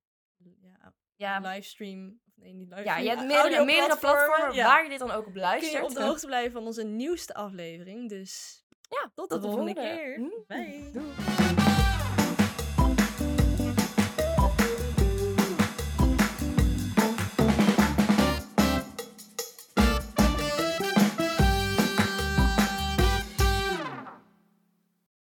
[0.63, 2.21] ja, Ja, livestream.
[2.27, 2.99] Of nee, niet livestream.
[2.99, 4.67] ja je hebt meerdere, meerdere platformen Ja.
[4.67, 5.73] waar je dit dan ook op Kun luistert.
[5.73, 8.09] je op de hoogte blijven van onze nieuwste aflevering.
[8.09, 10.15] Dus Ja, tot de volgende keer.
[10.17, 10.29] Hm?
[10.47, 10.91] Bye.
[10.93, 11.64] Doei.